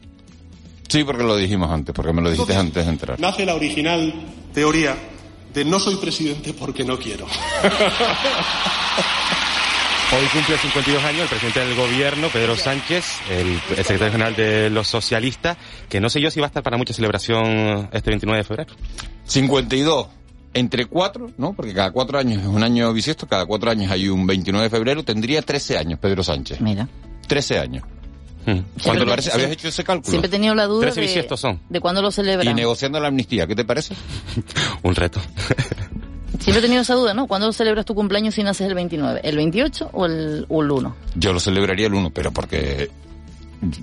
Sí, 0.89 1.05
porque 1.05 1.23
lo 1.23 1.37
dijimos 1.37 1.71
antes, 1.71 1.95
porque 1.95 2.13
me 2.13 2.21
lo 2.21 2.31
dijiste 2.31 2.57
antes 2.57 2.85
de 2.85 2.91
entrar. 2.91 3.21
Nace 3.21 3.47
la 3.47 3.55
original 3.55 4.13
teoría 4.53 4.97
de 5.55 5.65
no 5.65 5.79
soy 5.79 5.97
presidente 5.97 6.53
porque 6.53 6.85
no 6.85 6.99
quiero. 6.99 7.27
Hoy 10.13 10.27
cumple 10.33 10.59
52 10.59 11.05
años 11.05 11.23
el 11.23 11.29
presidente 11.29 11.61
del 11.61 11.77
gobierno, 11.77 12.29
Pedro 12.33 12.57
Sánchez, 12.57 13.05
el, 13.31 13.47
el 13.49 13.85
secretario 13.85 14.11
general 14.13 14.35
de 14.35 14.69
los 14.69 14.89
socialistas, 14.89 15.57
que 15.89 16.01
no 16.01 16.11
sé 16.11 16.21
yo 16.21 16.31
si 16.33 16.41
va 16.41 16.47
a 16.47 16.49
estar 16.49 16.65
para 16.65 16.77
mucha 16.77 16.93
celebración 16.93 17.89
este 17.93 18.11
29 18.11 18.39
de 18.39 18.45
febrero. 18.45 18.75
52 19.25 20.09
entre 20.53 20.87
4, 20.87 21.31
¿no? 21.39 21.53
Porque 21.53 21.73
cada 21.73 21.93
4 21.93 22.19
años 22.19 22.43
es 22.43 22.49
un 22.49 22.63
año 22.65 22.93
bisiesto, 22.93 23.29
cada 23.29 23.47
4 23.47 23.71
años 23.71 23.93
hay 23.93 24.09
un 24.09 24.27
29 24.27 24.65
de 24.65 24.71
febrero, 24.71 25.05
tendría 25.05 25.43
13 25.43 25.79
años 25.79 26.01
Pedro 26.01 26.25
Sánchez. 26.25 26.61
Mira. 26.61 26.89
13 27.29 27.59
años. 27.61 27.85
Hmm. 28.47 28.47
¿Cuánto 28.47 28.81
Siempre- 28.83 29.01
te 29.05 29.11
parece? 29.11 29.33
¿Habías 29.33 29.51
hecho 29.53 29.69
ese 29.69 29.85
cálculo? 29.85 30.11
Siempre 30.11 30.27
he 30.27 30.31
tenido 30.33 30.57
la 30.57 30.65
duda 30.67 30.87
Trece 30.87 31.01
de, 31.03 31.07
bisiestos 31.07 31.39
son. 31.39 31.61
de 31.69 31.79
cuándo 31.79 32.03
lo 32.03 32.09
Y 32.09 32.13
celebran. 32.13 32.57
negociando 32.57 32.99
la 32.99 33.07
amnistía, 33.09 33.47
¿qué 33.47 33.55
te 33.55 33.65
parece? 33.65 33.95
Un 34.83 34.97
reto. 34.97 35.21
Siempre 36.39 36.59
he 36.61 36.63
tenido 36.63 36.83
esa 36.83 36.95
duda, 36.95 37.13
¿no? 37.15 37.27
¿Cuándo 37.27 37.53
celebras 37.53 37.85
tu 37.85 37.95
cumpleaños 37.95 38.35
si 38.35 38.43
naces 38.43 38.67
el 38.69 38.75
29? 38.75 39.21
¿El 39.25 39.37
28 39.37 39.91
o 39.93 40.07
el, 40.07 40.47
o 40.49 40.63
el 40.63 40.71
1? 40.71 40.97
Yo 41.17 41.33
lo 41.33 41.41
celebraría 41.41 41.87
el 41.89 41.95
1, 41.95 42.11
pero 42.11 42.31
porque 42.33 42.89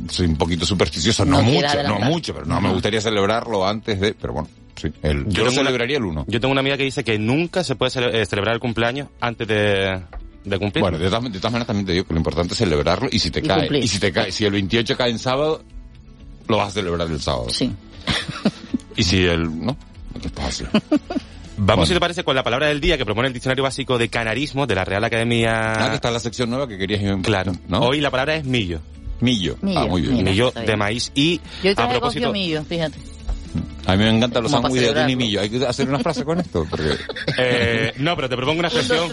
soy 0.09 0.25
un 0.27 0.37
poquito 0.37 0.65
supersticioso, 0.65 1.23
no, 1.25 1.41
mucho, 1.41 1.83
no 1.83 1.99
mucho, 1.99 2.33
pero 2.33 2.45
no 2.45 2.59
me 2.61 2.71
gustaría 2.71 2.99
celebrarlo 3.01 3.67
antes 3.67 3.99
de, 3.99 4.13
pero 4.15 4.33
bueno, 4.33 4.49
sí, 4.75 4.87
el, 5.03 5.25
yo, 5.25 5.29
Yo 5.31 5.43
lo 5.43 5.49
una- 5.51 5.59
celebraría 5.59 5.97
el 5.97 6.05
1. 6.05 6.25
Yo 6.27 6.39
tengo 6.39 6.51
una 6.51 6.61
amiga 6.61 6.77
que 6.77 6.83
dice 6.83 7.03
que 7.03 7.19
nunca 7.19 7.63
se 7.63 7.75
puede 7.75 7.91
cele- 7.91 8.13
eh, 8.15 8.25
celebrar 8.25 8.55
el 8.55 8.59
cumpleaños 8.59 9.09
antes 9.19 9.47
de, 9.47 10.01
de 10.45 10.57
cumplir. 10.59 10.81
Bueno, 10.81 10.97
de 10.97 11.07
todas, 11.09 11.23
de 11.31 11.37
todas 11.37 11.51
maneras 11.51 11.67
también 11.67 11.85
te 11.85 11.91
digo 11.91 12.05
que 12.07 12.13
lo 12.13 12.19
importante 12.19 12.53
es 12.53 12.57
celebrarlo 12.57 13.07
y 13.11 13.19
si 13.19 13.29
te 13.29 13.39
Y 13.39 13.43
cae, 13.43 13.59
cumplir. 13.59 13.83
y 13.83 13.87
si 13.87 13.99
te 13.99 14.11
cae, 14.11 14.31
si 14.31 14.45
el 14.45 14.53
28 14.53 14.97
cae 14.97 15.11
en 15.11 15.19
sábado, 15.19 15.61
lo 16.47 16.57
vas 16.57 16.69
a 16.69 16.71
celebrar 16.71 17.07
el 17.11 17.21
sábado. 17.21 17.49
Sí. 17.49 17.71
Y 18.95 19.03
si 19.03 19.25
el, 19.25 19.63
no, 19.63 19.77
¿qué 20.19 20.41
haciendo? 20.41 20.79
Vamos, 21.57 21.65
Bueno. 21.75 21.85
si 21.87 21.93
te 21.93 21.99
parece, 21.99 22.23
con 22.23 22.35
la 22.35 22.43
palabra 22.43 22.67
del 22.67 22.79
día 22.79 22.97
que 22.97 23.05
propone 23.05 23.27
el 23.27 23.33
Diccionario 23.33 23.63
Básico 23.63 23.97
de 23.97 24.09
Canarismo 24.09 24.67
de 24.67 24.75
la 24.75 24.85
Real 24.85 25.03
Academia... 25.03 25.85
Ah, 25.85 25.89
que 25.89 25.95
está 25.95 26.11
la 26.11 26.19
sección 26.19 26.49
nueva 26.49 26.67
que 26.67 26.77
querías 26.77 27.01
Claro. 27.23 27.53
¿no? 27.67 27.79
Hoy 27.79 27.99
la 27.99 28.11
palabra 28.11 28.35
es 28.35 28.45
millo. 28.45 28.79
Millo. 29.21 29.57
Millo, 29.61 29.79
Ah, 29.79 29.85
muy 29.87 30.01
bien. 30.03 30.13
mira. 30.17 30.29
millo 30.31 30.51
de 30.51 30.61
bien. 30.61 30.77
maíz. 30.79 31.11
Y 31.15 31.41
Yo 31.63 31.71
a 31.75 31.89
propósito... 31.89 32.31
millo, 32.31 32.63
fíjate. 32.63 32.99
A 33.87 33.95
mí 33.95 34.03
me 34.03 34.09
encantan 34.09 34.43
los 34.43 34.51
sándwiches 34.51 34.81
de 34.81 34.89
atún 34.89 35.09
y 35.09 35.13
celebrarlo. 35.13 35.17
millo. 35.17 35.41
Hay 35.41 35.49
que 35.49 35.65
hacer 35.65 35.87
una 35.89 35.99
frase 35.99 36.23
con 36.25 36.39
esto, 36.39 36.67
porque 36.69 36.91
Eh, 37.39 37.93
no, 37.97 38.15
pero 38.15 38.29
te 38.29 38.35
propongo 38.35 38.59
una 38.59 38.67
expresión. 38.67 39.09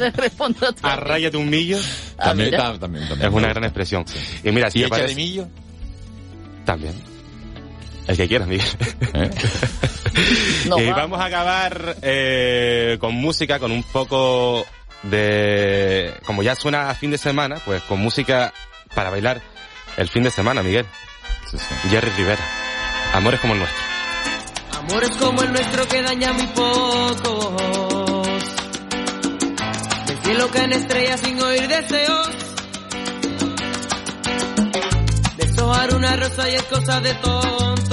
Arráyate 0.83 1.37
un 1.38 1.48
millo. 1.48 1.78
Ah, 2.18 2.24
también, 2.26 2.50
también, 2.50 2.80
también. 3.09 3.22
Es 3.22 3.33
una 3.35 3.48
gran 3.48 3.64
expresión. 3.64 4.04
Y 4.42 4.50
mira, 4.50 4.70
si 4.70 4.80
¿Y 4.80 4.83
te 4.83 4.88
echa 4.88 5.07
de 5.07 5.14
millo? 5.14 5.48
También. 6.66 6.92
El 8.07 8.17
que 8.17 8.29
quieras, 8.29 8.49
Miguel. 8.49 8.67
¿Eh? 9.14 9.31
No, 10.67 10.79
y 10.79 10.87
va. 10.87 10.97
vamos 10.97 11.21
a 11.21 11.25
acabar 11.25 11.97
eh, 12.01 12.97
con 13.01 13.14
música, 13.14 13.59
con 13.59 13.73
un 13.73 13.83
poco 13.83 14.64
de... 15.03 16.14
Como 16.25 16.43
ya 16.43 16.55
suena 16.55 16.88
a 16.88 16.95
fin 16.95 17.11
de 17.11 17.19
semana, 17.19 17.57
pues 17.64 17.83
con 17.83 17.99
música 18.01 18.53
para 18.95 19.11
bailar 19.11 19.43
el 19.97 20.09
fin 20.09 20.23
de 20.23 20.31
semana, 20.31 20.62
Miguel. 20.62 20.87
Sí, 21.51 21.59
sí. 21.59 21.88
Jerry 21.90 22.11
Rivera. 22.17 22.43
Amores 23.12 23.40
como 23.40 23.55
el 23.55 23.61
nuestro. 23.61 23.83
Amores 24.79 25.11
como 25.19 25.43
el 25.43 25.53
nuestro 25.53 25.88
que 25.88 26.03
daña 26.03 26.33
muy 26.33 26.47
pocos. 26.49 28.45
Del 30.07 30.19
cielo 30.23 30.49
caen 30.53 30.73
estrellas 30.73 31.21
sin 31.21 31.40
oír 31.43 31.69
deseos. 31.69 32.29
Deshojar 35.37 35.95
una 35.95 36.17
rosa 36.17 36.51
y 36.51 36.55
es 36.55 36.62
cosa 36.64 37.01
de 37.01 37.14
tonto. 37.14 37.84